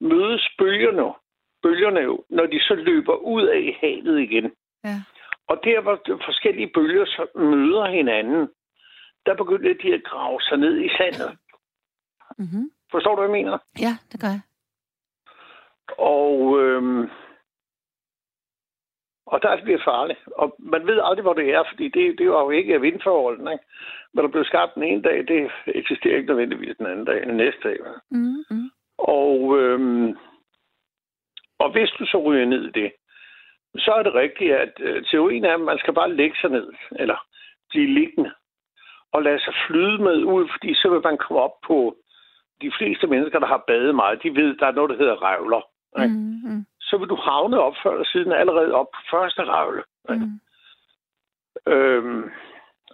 [0.00, 1.14] mødes bølgerne,
[1.62, 4.52] bølgerne jo, når de så løber ud af havet igen.
[4.84, 4.96] Ja.
[5.48, 8.48] Og der, hvor forskellige bølger så møder hinanden,
[9.26, 11.38] der begynder de at grave sig ned i sandet.
[12.38, 12.70] Mm-hmm.
[12.90, 13.58] Forstår du, hvad jeg mener?
[13.78, 14.40] Ja, det gør jeg.
[15.98, 17.10] Og, øhm,
[19.32, 20.20] og der bliver det farligt.
[20.36, 23.52] Og man ved aldrig, hvor det er, fordi det, det er jo ikke vindforholdene.
[23.52, 23.64] Ikke?
[24.12, 27.36] Hvad der blev skabt den ene dag, det eksisterer ikke nødvendigvis den anden dag, den
[27.36, 27.78] næste dag.
[28.10, 28.70] Mm-hmm.
[28.98, 30.16] Og, øhm,
[31.58, 32.92] og hvis du så ryger ned i det,
[33.76, 36.68] så er det rigtigt, at øh, teorien er, at man skal bare lægge sig ned,
[36.90, 37.18] eller
[37.70, 38.32] blive liggende,
[39.12, 41.96] og lade sig flyde med ud, fordi så vil man komme op på
[42.62, 45.62] de fleste mennesker, der har badet meget, de ved, der er noget, der hedder revler.
[45.96, 46.64] Mm-hmm.
[46.88, 49.82] Så vil du havne op før eller siden allerede op på første revle.
[50.08, 50.40] Mm.
[51.72, 52.22] Øhm,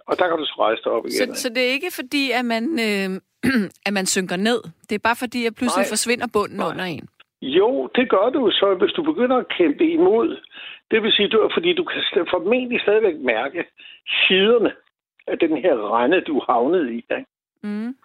[0.07, 1.35] og der kan du så rejse dig op igen.
[1.35, 3.09] Så, så det er ikke fordi, at man, øh,
[3.87, 4.59] at man synker ned?
[4.89, 5.93] Det er bare fordi, at pludselig Nej.
[5.93, 6.69] forsvinder bunden Nej.
[6.69, 7.07] under en?
[7.41, 10.29] Jo, det gør du så, hvis du begynder at kæmpe imod.
[10.91, 13.65] Det vil sige, du, fordi du kan formentlig stadigvæk mærke
[14.27, 14.71] siderne
[15.27, 16.95] af den her rende, du havnet i.
[16.95, 17.25] Ikke?
[17.63, 17.95] Mm.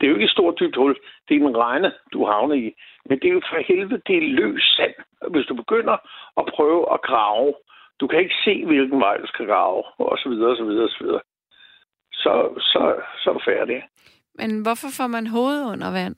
[0.00, 0.96] Det er jo ikke et stort dybt hul.
[1.28, 2.74] Det er en rende, du havner i.
[3.08, 4.94] Men det er jo for helvede, det er løs sand.
[5.30, 5.96] Hvis du begynder
[6.40, 7.54] at prøve at grave,
[8.00, 10.84] du kan ikke se, hvilken vej du skal grave, og så videre, og så videre,
[10.84, 11.20] og så videre.
[12.12, 13.82] Så, så, så er du færdig.
[14.34, 16.16] Men hvorfor får man hovedet under vand?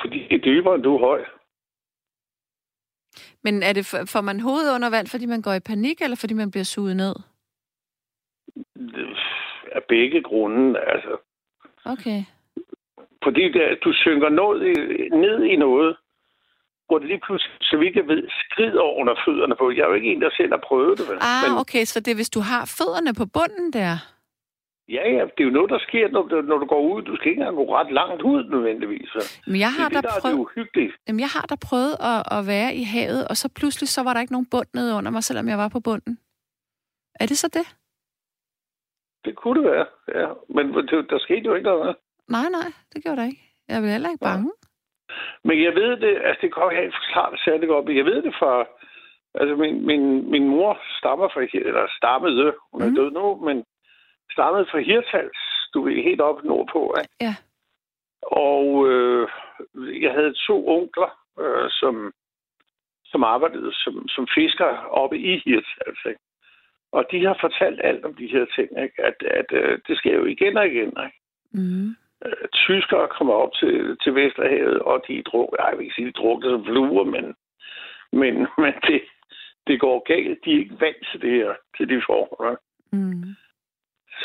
[0.00, 1.24] Fordi det er dybere, end du er høj.
[3.44, 6.34] Men er det, får man hovedet under vand, fordi man går i panik, eller fordi
[6.34, 7.14] man bliver suget ned?
[9.72, 11.16] Af begge grunde, altså.
[11.84, 12.20] Okay.
[13.24, 14.72] Fordi det, du synker noget i,
[15.24, 15.96] ned i noget,
[16.86, 19.70] hvor det lige pludselig, så vidt jeg ved, skrider under fødderne på.
[19.70, 21.08] Jeg er jo ikke en, der selv har prøvet det.
[21.08, 21.18] Vel?
[21.20, 23.94] Ah, Men, okay, så det er, hvis du har fødderne på bunden der?
[24.88, 27.02] Ja, ja, det er jo noget, der sker, når, du, når du går ud.
[27.02, 29.10] Du skal ikke engang gå ret langt ud, nødvendigvis.
[29.46, 30.34] Men jeg har det da det, prøvet...
[30.34, 30.92] er uhyggeligt.
[31.08, 34.12] Jamen, jeg har da prøvet at, at være i havet, og så pludselig så var
[34.14, 36.18] der ikke nogen bund nede under mig, selvom jeg var på bunden.
[37.20, 37.66] Er det så det?
[39.24, 40.28] Det kunne det være, ja.
[40.48, 41.96] Men det, der skete jo ikke noget.
[42.28, 43.42] Nej, nej, det gjorde der ikke.
[43.68, 44.52] Jeg blev heller ikke bange.
[44.52, 44.62] Ja.
[45.44, 48.04] Men jeg ved det, altså det kan jeg ikke forklare det særlig godt, men jeg
[48.04, 48.52] ved det fra,
[49.34, 52.96] altså min, min, min mor stammer fra, eller stammede, hun er mm.
[52.96, 53.64] død nu, men
[54.32, 55.40] stammede fra Hirtals,
[55.74, 57.14] du er helt op nordpå, ikke?
[57.20, 57.34] Ja.
[58.22, 59.28] Og øh,
[60.02, 61.10] jeg havde to onkler,
[61.40, 62.12] øh, som,
[63.04, 64.70] som arbejdede som, som fisker
[65.00, 66.20] oppe i Hirtals, ikke?
[66.92, 69.04] Og de har fortalt alt om de her ting, ikke?
[69.08, 71.18] At, at øh, det sker jo igen og igen, ikke?
[71.52, 71.88] Mm.
[72.26, 76.12] Øh, tyskere kommer op til, til Vesterhavet, og de druk, jeg vil ikke sige, de
[76.12, 77.24] drukner som fluer, men,
[78.20, 79.02] men, men det,
[79.66, 80.44] det går galt.
[80.44, 82.58] De er ikke vant til det her, til de forhold.
[82.92, 83.24] Mm.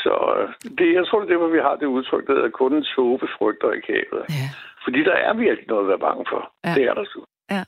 [0.02, 0.48] Så øh,
[0.78, 2.86] det, jeg tror, det er det, hvor vi har det udtryk, der hedder, kun en
[2.94, 4.24] tåbe frygter i havet.
[4.28, 4.48] Ja.
[4.84, 6.52] Fordi der er virkelig noget at være bange for.
[6.64, 6.74] Ja.
[6.74, 7.20] Det er der så.
[7.50, 7.64] Ja.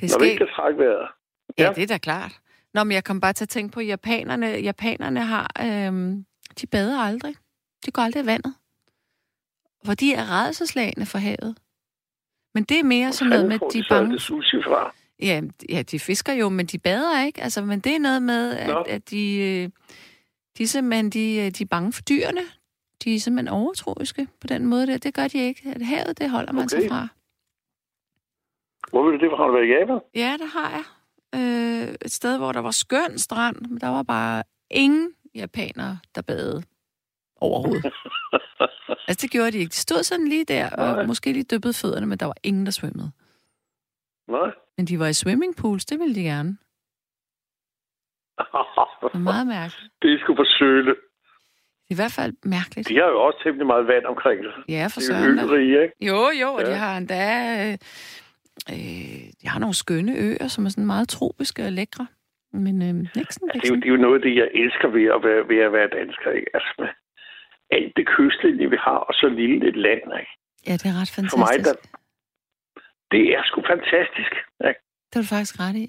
[0.00, 1.08] Det Når vi ikke kan trække vejret.
[1.58, 1.64] Ja.
[1.64, 2.34] ja, det er da klart.
[2.76, 6.24] Nå, men jeg kom bare til at tænke på, at japanerne, japanerne har, øhm,
[6.60, 7.34] de bader aldrig.
[7.86, 8.54] De går aldrig i vandet.
[9.84, 11.56] For de er redselslagende for havet.
[12.54, 14.18] Men det er mere sådan noget med, at de er bange...
[14.18, 14.94] Sushi fra?
[15.22, 17.42] Ja, ja, de fisker jo, men de bader ikke.
[17.42, 19.68] Altså, men det er noget med, at, at de, øh,
[20.58, 22.42] de, simpelthen, de, øh, de er bange for dyrene.
[23.04, 24.98] De er simpelthen overtroiske på den måde der.
[24.98, 25.62] Det gør de ikke.
[25.74, 26.80] At havet, det holder man okay.
[26.80, 27.08] sig fra.
[28.90, 29.36] Hvor vil du det?
[29.36, 30.00] Har du været i Japan?
[30.14, 30.84] Ja, det har jeg.
[31.36, 36.22] Øh, et sted, hvor der var skøn strand, men der var bare ingen japanere, der
[36.22, 36.62] badede
[37.40, 37.84] overhovedet.
[39.08, 39.70] altså, det gjorde de ikke.
[39.70, 41.06] De stod sådan lige der, og Nej.
[41.06, 43.10] måske lige dyppede fødderne, men der var ingen, der svømmede.
[44.28, 44.50] Nej.
[44.76, 46.48] Men de var i swimmingpools, det ville de gerne.
[48.38, 49.92] Det var meget mærkeligt.
[50.02, 50.90] det er sgu for søle.
[51.84, 52.88] Det er i hvert fald mærkeligt.
[52.88, 54.54] De har jo også temmelig meget vand omkring sig.
[54.68, 55.38] Ja, for Det er søren.
[55.38, 55.94] jo ikke?
[56.00, 56.70] Jo, jo, og Ja.
[56.70, 57.22] de har endda...
[57.72, 57.78] Øh,
[58.72, 62.06] øh, de har nogle skønne øer, som er sådan meget tropiske og lækre.
[62.52, 64.88] Men øh, Nixon, Ja, det, er jo, det er jo noget af det, jeg elsker
[64.88, 66.30] ved at være, ved at være dansker.
[66.30, 66.50] Ikke?
[66.56, 66.86] Altså,
[67.70, 70.02] alt det kystlinje, vi har, og så lille et land.
[70.20, 70.32] Ikke?
[70.66, 71.32] Ja, det er ret fantastisk.
[71.34, 71.74] For mig, der,
[73.12, 74.32] det er sgu fantastisk.
[74.70, 74.80] Ikke?
[75.08, 75.88] Det har du faktisk ret i.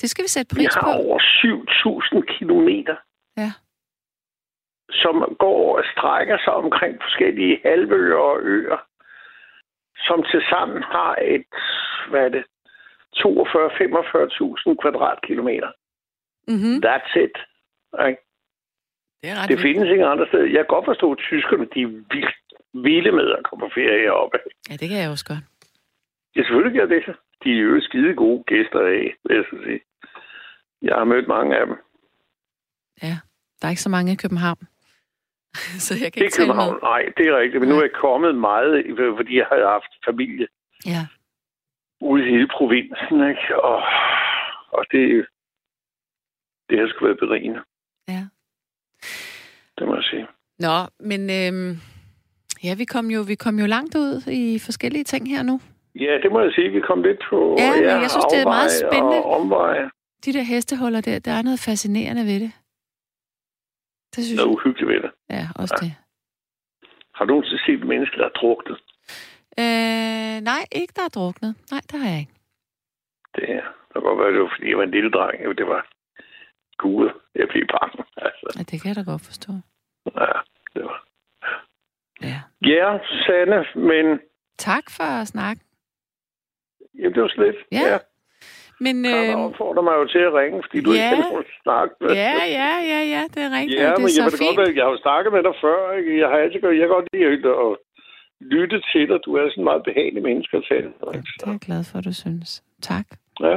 [0.00, 1.02] Det skal vi sætte Vi pris har på.
[1.02, 2.96] over 7.000 kilometer,
[3.42, 3.50] Ja.
[5.02, 5.14] som
[5.44, 8.78] går og strækker sig omkring forskellige halvøer og øer,
[10.06, 11.46] som til sammen har et,
[12.10, 12.44] hvad er det,
[13.16, 15.70] 42-45.000 kvadratkilometer.
[16.48, 16.76] Mm-hmm.
[16.86, 17.36] That's it.
[18.08, 18.20] Ikke?
[19.22, 20.44] Det er ret Det findes ingen andre steder.
[20.44, 22.36] Jeg kan godt forstå, at tyskerne de er vildt
[22.74, 24.38] vilde med at komme på ferie heroppe.
[24.70, 25.44] Ja, det kan jeg også godt.
[26.36, 27.16] Ja, selvfølgelig gør det.
[27.44, 29.80] De er jo skide gode gæster af, vil jeg så sige.
[30.82, 31.76] Jeg har mødt mange af dem.
[33.02, 33.14] Ja,
[33.58, 34.58] der er ikke så mange i København.
[35.86, 36.54] så jeg kan Det er ikke tale med.
[36.54, 36.78] København.
[36.82, 37.60] Nej, det er rigtigt.
[37.60, 38.70] Men nu er jeg kommet meget,
[39.18, 40.46] fordi jeg har haft familie
[40.86, 41.02] Ja,
[42.00, 43.16] ude i hele provinsen.
[43.30, 43.46] Ikke?
[43.70, 43.78] Og,
[44.76, 45.26] og det,
[46.68, 47.60] det har sgu været berigende,
[48.08, 48.22] ja.
[49.78, 50.26] det må jeg sige.
[50.58, 50.76] Nå,
[51.10, 51.70] men øhm,
[52.64, 55.60] ja, vi kom, jo, vi kom jo langt ud i forskellige ting her nu.
[55.94, 56.68] Ja, det må jeg sige.
[56.70, 59.22] Vi kom lidt på Ja, men jeg synes, det er meget spændende.
[59.22, 59.90] Omveje.
[60.24, 62.52] De der hesteholder der, der er noget fascinerende ved det.
[64.16, 64.56] Det synes Noget jeg.
[64.56, 65.11] uhyggeligt ved det.
[65.32, 65.92] Ja, også det.
[67.14, 68.78] Har du nogensinde set et menneske, der er druknet?
[69.62, 71.52] Øh, nej, ikke der er druknet.
[71.70, 72.32] Nej, det har jeg ikke.
[73.36, 73.64] Det her.
[73.86, 75.58] Det kan godt være, det var, fordi jeg var en lille dreng.
[75.58, 75.82] Det var
[76.78, 77.08] gud.
[77.34, 78.04] Jeg blev bange.
[78.16, 79.52] Altså, Ja, det kan jeg da godt forstå.
[80.20, 80.32] ja,
[80.74, 80.98] det var.
[82.30, 82.38] Ja.
[82.74, 83.58] Ja, Sanne,
[83.88, 84.20] men
[84.58, 85.62] Tak for at snakke.
[86.98, 87.56] jamen, det var slet.
[87.72, 87.98] Ja.
[88.86, 89.28] Men Øh...
[89.30, 91.10] øh, opfordrer mig jo til at ringe, fordi du ja.
[91.10, 92.08] ikke kan snakke med.
[92.24, 93.80] ja, ja, ja, ja, det er rigtigt.
[93.80, 94.58] Ja, det men er jeg, så det godt, fint.
[94.60, 95.78] være- jeg har jo snakket med dig før.
[95.98, 96.10] Ikke?
[96.22, 97.26] Jeg har altid godt, jeg kan godt lide
[97.66, 97.72] at,
[98.54, 99.18] lytte til dig.
[99.26, 101.06] Du er sådan en meget behagelig menneske at tale med.
[101.16, 101.28] ikke?
[101.38, 102.50] Det er jeg glad for, at du synes.
[102.90, 103.06] Tak.
[103.48, 103.56] Ja.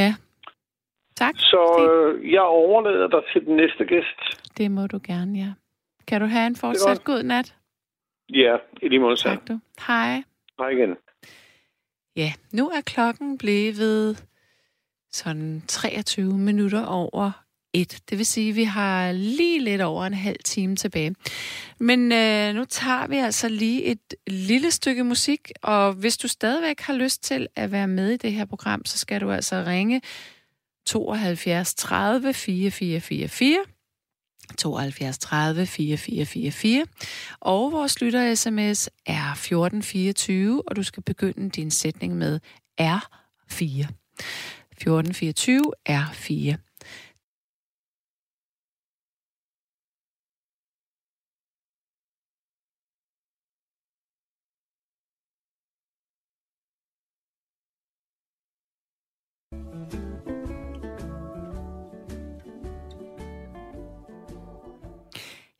[0.00, 0.10] Ja.
[1.22, 1.34] Tak.
[1.52, 4.18] Så øh, jeg overlader dig til den næste gæst.
[4.58, 5.50] Det må du gerne, ja.
[6.08, 7.04] Kan du have en fortsat godt.
[7.04, 7.54] god nat?
[8.42, 9.16] Ja, i lige måde.
[9.16, 9.54] Tak du.
[9.86, 10.22] Hej.
[10.58, 10.96] Hej igen.
[12.16, 14.24] Ja, nu er klokken blevet
[15.12, 17.98] sådan 23 minutter over et.
[18.10, 21.14] Det vil sige, at vi har lige lidt over en halv time tilbage.
[21.78, 26.80] Men øh, nu tager vi altså lige et lille stykke musik, og hvis du stadigvæk
[26.80, 30.02] har lyst til at være med i det her program, så skal du altså ringe
[30.86, 33.64] 72 30 4444
[34.58, 36.86] 72 30 4444.
[37.40, 42.40] Og vores lytter-sms er 1424, og du skal begynde din sætning med
[42.80, 43.86] R4.
[44.72, 46.73] 1424 R4.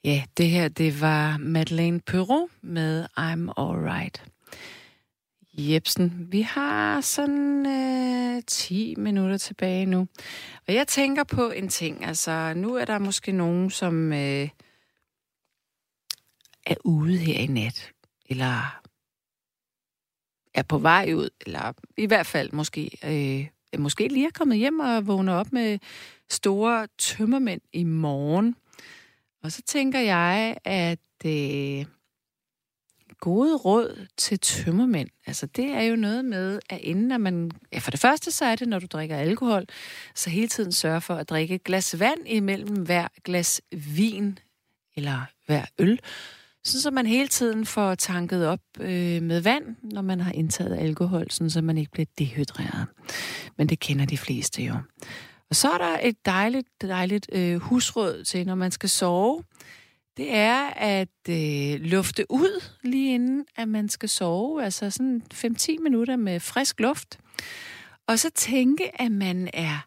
[0.05, 4.25] Ja, det her, det var Madeleine Perrault med I'm Alright.
[5.53, 10.09] Jebsen, vi har sådan øh, 10 minutter tilbage nu.
[10.69, 12.05] Og jeg tænker på en ting.
[12.05, 14.49] Altså, nu er der måske nogen, som øh,
[16.67, 17.93] er ude her i nat.
[18.27, 18.81] Eller
[20.55, 21.31] er på vej ud.
[21.47, 25.79] Eller i hvert fald måske, øh, måske lige er kommet hjem og vågner op med
[26.31, 28.57] store tømmermænd i morgen.
[29.45, 31.85] Og så tænker jeg, at øh,
[33.21, 37.51] gode råd til tømmermænd, altså det er jo noget med, at inden at man...
[37.73, 39.65] Ja, for det første så er det, når du drikker alkohol,
[40.15, 44.39] så hele tiden sørge for at drikke et glas vand imellem hver glas vin
[44.97, 46.01] eller hver øl,
[46.65, 50.79] sådan så man hele tiden får tanket op øh, med vand, når man har indtaget
[50.79, 52.87] alkohol, sådan så man ikke bliver dehydreret.
[53.59, 54.75] Men det kender de fleste jo.
[55.55, 59.45] Og så er der et dejligt, dejligt øh, husråd til, når man skal sove.
[60.17, 64.65] Det er at øh, lufte ud lige inden, at man skal sove.
[64.65, 67.19] Altså sådan 5-10 minutter med frisk luft.
[68.07, 69.87] Og så tænke, at man er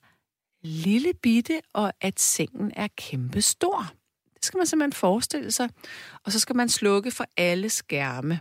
[0.63, 3.91] lille bitte, og at sengen er kæmpe stor.
[4.35, 5.69] Det skal man simpelthen forestille sig.
[6.23, 8.39] Og så skal man slukke for alle skærme.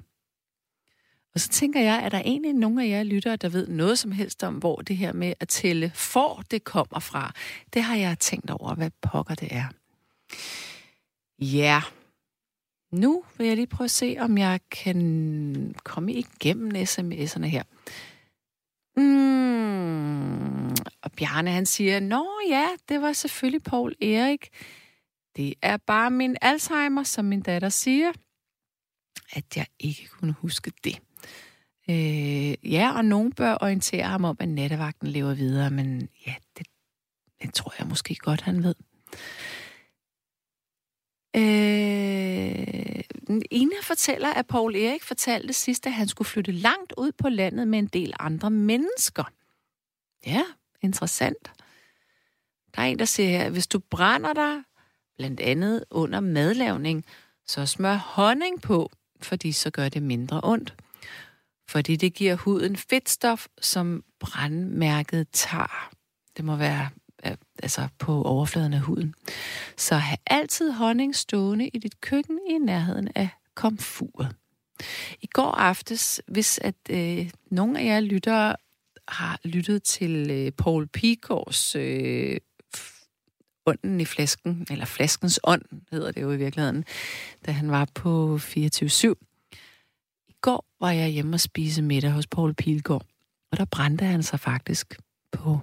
[1.36, 4.12] Og så tænker jeg, er der egentlig nogen af jer lyttere, der ved noget som
[4.12, 7.32] helst om, hvor det her med at tælle for, det kommer fra?
[7.74, 9.64] Det har jeg tænkt over, hvad pokker det er.
[11.38, 11.82] Ja,
[12.92, 17.62] nu vil jeg lige prøve at se, om jeg kan komme igennem sms'erne her.
[18.96, 20.70] Mm.
[21.02, 24.48] Og Bjarne han siger, Nå ja, det var selvfølgelig Paul Erik.
[25.36, 28.12] Det er bare min Alzheimer, som min datter siger,
[29.32, 31.00] at jeg ikke kunne huske det.
[31.90, 36.66] Øh, ja, og nogen bør orientere ham om, at nattevagten lever videre, men ja, det,
[37.42, 38.74] det tror jeg måske godt, han ved.
[41.36, 43.04] Øh,
[43.50, 47.68] Ina fortæller, at Paul Erik fortalte sidst, at han skulle flytte langt ud på landet
[47.68, 49.24] med en del andre mennesker.
[50.26, 50.42] Ja,
[50.82, 51.52] interessant.
[52.76, 54.62] Der er en, der siger her, hvis du brænder dig,
[55.16, 57.04] blandt andet under madlavning,
[57.46, 58.90] så smør honning på,
[59.20, 60.74] fordi så gør det mindre ondt.
[61.68, 65.90] Fordi det giver huden fedtstof, som brandmærket tager.
[66.36, 66.88] Det må være
[67.26, 69.14] øh, altså på overfladen af huden.
[69.76, 74.36] Så have altid honning stående i dit køkken i nærheden af komfuret.
[75.22, 78.56] I går aftes, hvis at øh, nogle af jer lyttere
[79.08, 82.36] har lyttet til øh, Paul Pigårds øh,
[83.66, 85.62] ånden i flasken, eller flaskens ånd
[85.92, 86.84] hedder det jo i virkeligheden,
[87.46, 89.25] da han var på 24-7.
[90.40, 93.06] Går var jeg hjemme og spise middag hos Paul Pilgaard,
[93.52, 94.94] og der brændte han sig faktisk
[95.32, 95.60] på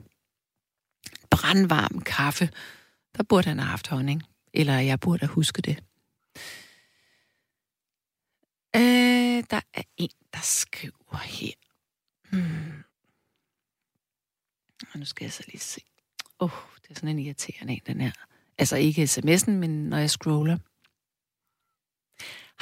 [1.32, 2.50] brandvarm kaffe.
[3.18, 4.24] Der burde han have haft honning.
[4.54, 5.84] Eller jeg burde have husket det.
[8.76, 11.54] Øh, der er en, der skriver her.
[12.32, 12.84] Hmm.
[14.94, 15.82] Og nu skal jeg så lige se.
[16.40, 18.12] Åh, oh, det er sådan en irriterende en, den her.
[18.58, 20.58] Altså ikke sms'en, men når jeg scroller.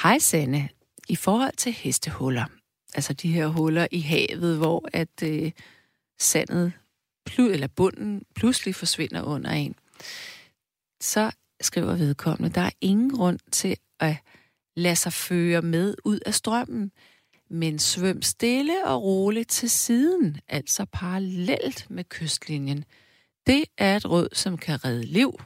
[0.02, 0.70] Hej Sanne.
[1.10, 2.46] I forhold til hestehuller,
[2.94, 5.52] altså de her huller i havet, hvor at øh,
[6.20, 6.74] sandet
[7.40, 9.76] eller bunden pludselig forsvinder under en,
[11.02, 11.32] så
[11.62, 14.16] skriver vedkommende, der er ingen grund til at
[14.76, 16.92] lade sig føre med ud af strømmen,
[17.50, 22.86] men svøm stille og roligt til siden, altså parallelt med kystlinjen.
[23.48, 25.40] Det er et råd, som kan redde liv.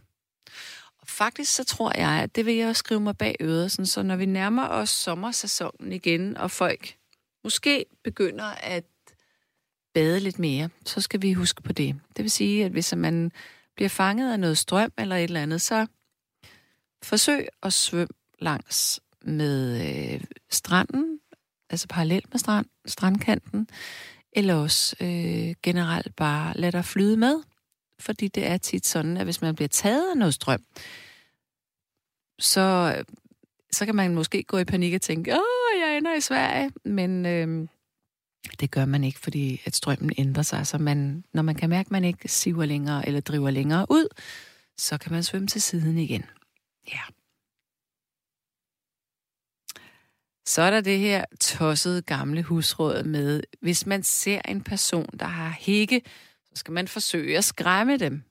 [1.07, 4.03] Faktisk så tror jeg, at det vil jeg også skrive mig bag øret, sådan, så
[4.03, 6.95] når vi nærmer os sommersæsonen igen, og folk
[7.43, 8.83] måske begynder at
[9.93, 11.95] bade lidt mere, så skal vi huske på det.
[12.17, 13.31] Det vil sige, at hvis man
[13.75, 15.87] bliver fanget af noget strøm eller et eller andet, så
[17.03, 19.81] forsøg at svømme langs med
[20.13, 21.19] øh, stranden,
[21.69, 23.67] altså parallelt med strand, strandkanten,
[24.31, 27.41] eller også øh, generelt bare lade dig flyde med.
[27.99, 30.63] Fordi det er tit sådan, at hvis man bliver taget af noget strøm,
[32.39, 32.95] så,
[33.71, 36.71] så kan man måske gå i panik og tænke, åh, jeg ender i Sverige.
[36.85, 37.67] Men øh,
[38.59, 41.87] det gør man ikke, fordi at strømmen ændrer sig, så man, når man kan mærke,
[41.87, 44.07] at man ikke siver længere eller driver længere ud,
[44.77, 46.25] så kan man svømme til siden igen.
[46.87, 47.01] Ja.
[50.47, 55.25] Så er der det her tossede gamle husråd med, hvis man ser en person, der
[55.25, 56.01] har hække,
[56.55, 58.23] så skal man forsøge at skræmme dem.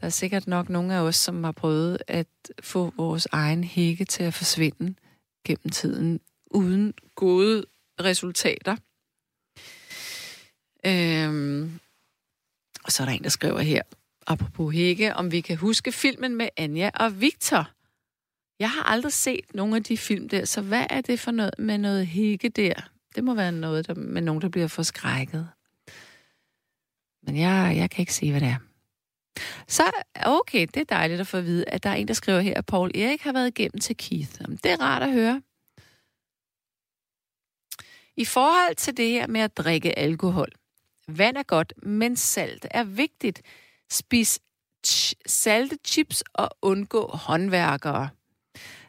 [0.00, 2.26] Der er sikkert nok nogle af os, som har prøvet at
[2.62, 4.94] få vores egen hække til at forsvinde
[5.46, 6.20] gennem tiden,
[6.50, 7.64] uden gode
[8.00, 8.76] resultater.
[10.86, 11.80] Øhm,
[12.84, 13.82] og så er der en, der skriver her,
[14.26, 17.70] apropos Hække, om vi kan huske filmen med Anja og Victor.
[18.58, 21.54] Jeg har aldrig set nogen af de film der, så hvad er det for noget
[21.58, 22.74] med noget Hække der?
[23.14, 25.48] Det må være noget der, med nogen, der bliver forskrækket.
[27.26, 28.56] Men jeg, jeg kan ikke se, hvad det er.
[29.68, 29.82] Så
[30.26, 32.54] okay, det er dejligt at få at vide, at der er en, der skriver her,
[32.54, 34.38] at Paul Erik har været igennem til Keith.
[34.38, 35.42] Det er rart at høre.
[38.16, 40.48] I forhold til det her med at drikke alkohol,
[41.08, 43.42] Vand er godt, men salt er vigtigt.
[43.90, 44.40] Spis
[45.26, 48.08] salte chips og undgå håndværkere.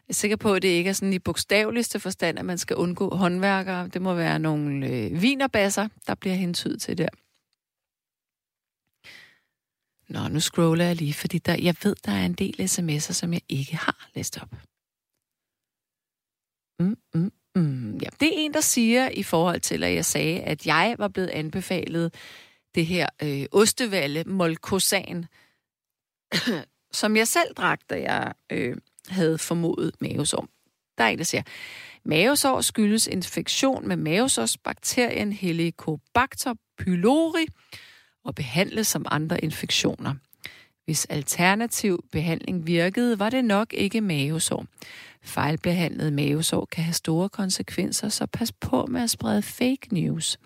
[0.08, 2.76] Jeg er sikker på, at det ikke er sådan i bogstaveligste forstand, at man skal
[2.76, 3.88] undgå håndværkere.
[3.88, 7.08] Det må være nogle øh, vinerbasser, der bliver hentydet til der.
[10.08, 13.32] Nå, nu scroller jeg lige, fordi der, jeg ved, der er en del sms'er, som
[13.32, 14.50] jeg ikke har læst op.
[16.80, 20.40] Mm, mm, Mm, ja, det er en, der siger i forhold til, at jeg sagde,
[20.40, 22.14] at jeg var blevet anbefalet
[22.74, 25.26] det her øh, ostevalle Molkosan,
[27.00, 28.76] som jeg selv drak, da jeg øh,
[29.08, 30.48] havde formodet mavesår.
[30.98, 31.42] Der er en, der siger,
[32.04, 37.46] mavesår skyldes infektion med mavesårsbakterien Helicobacter pylori
[38.26, 40.14] og behandles som andre infektioner.
[40.84, 44.66] Hvis alternativ behandling virkede, var det nok ikke mavesår.
[45.22, 50.38] Fejlbehandlet mavesår kan have store konsekvenser, så pas på med at sprede fake news.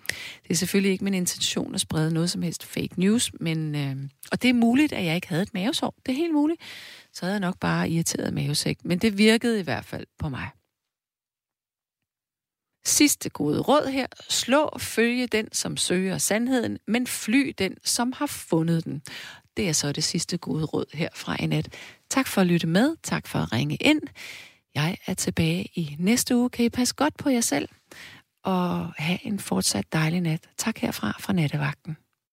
[0.43, 3.95] Det er selvfølgelig ikke min intention at sprede noget som helst fake news, men, øh,
[4.31, 5.95] og det er muligt, at jeg ikke havde et mavesår.
[6.05, 6.61] Det er helt muligt.
[7.13, 10.47] Så havde jeg nok bare irriteret mavesæk, men det virkede i hvert fald på mig.
[12.85, 14.07] Sidste gode råd her.
[14.29, 19.01] Slå følge den, som søger sandheden, men fly den, som har fundet den.
[19.57, 21.71] Det er så det sidste gode råd her fra Annette.
[22.09, 22.95] Tak for at lytte med.
[23.03, 24.01] Tak for at ringe ind.
[24.75, 26.49] Jeg er tilbage i næste uge.
[26.49, 27.69] Kan I passe godt på jer selv?
[28.43, 30.49] Og have en fortsat dejlig nat.
[30.57, 31.97] Tak herfra fra Nattevagten.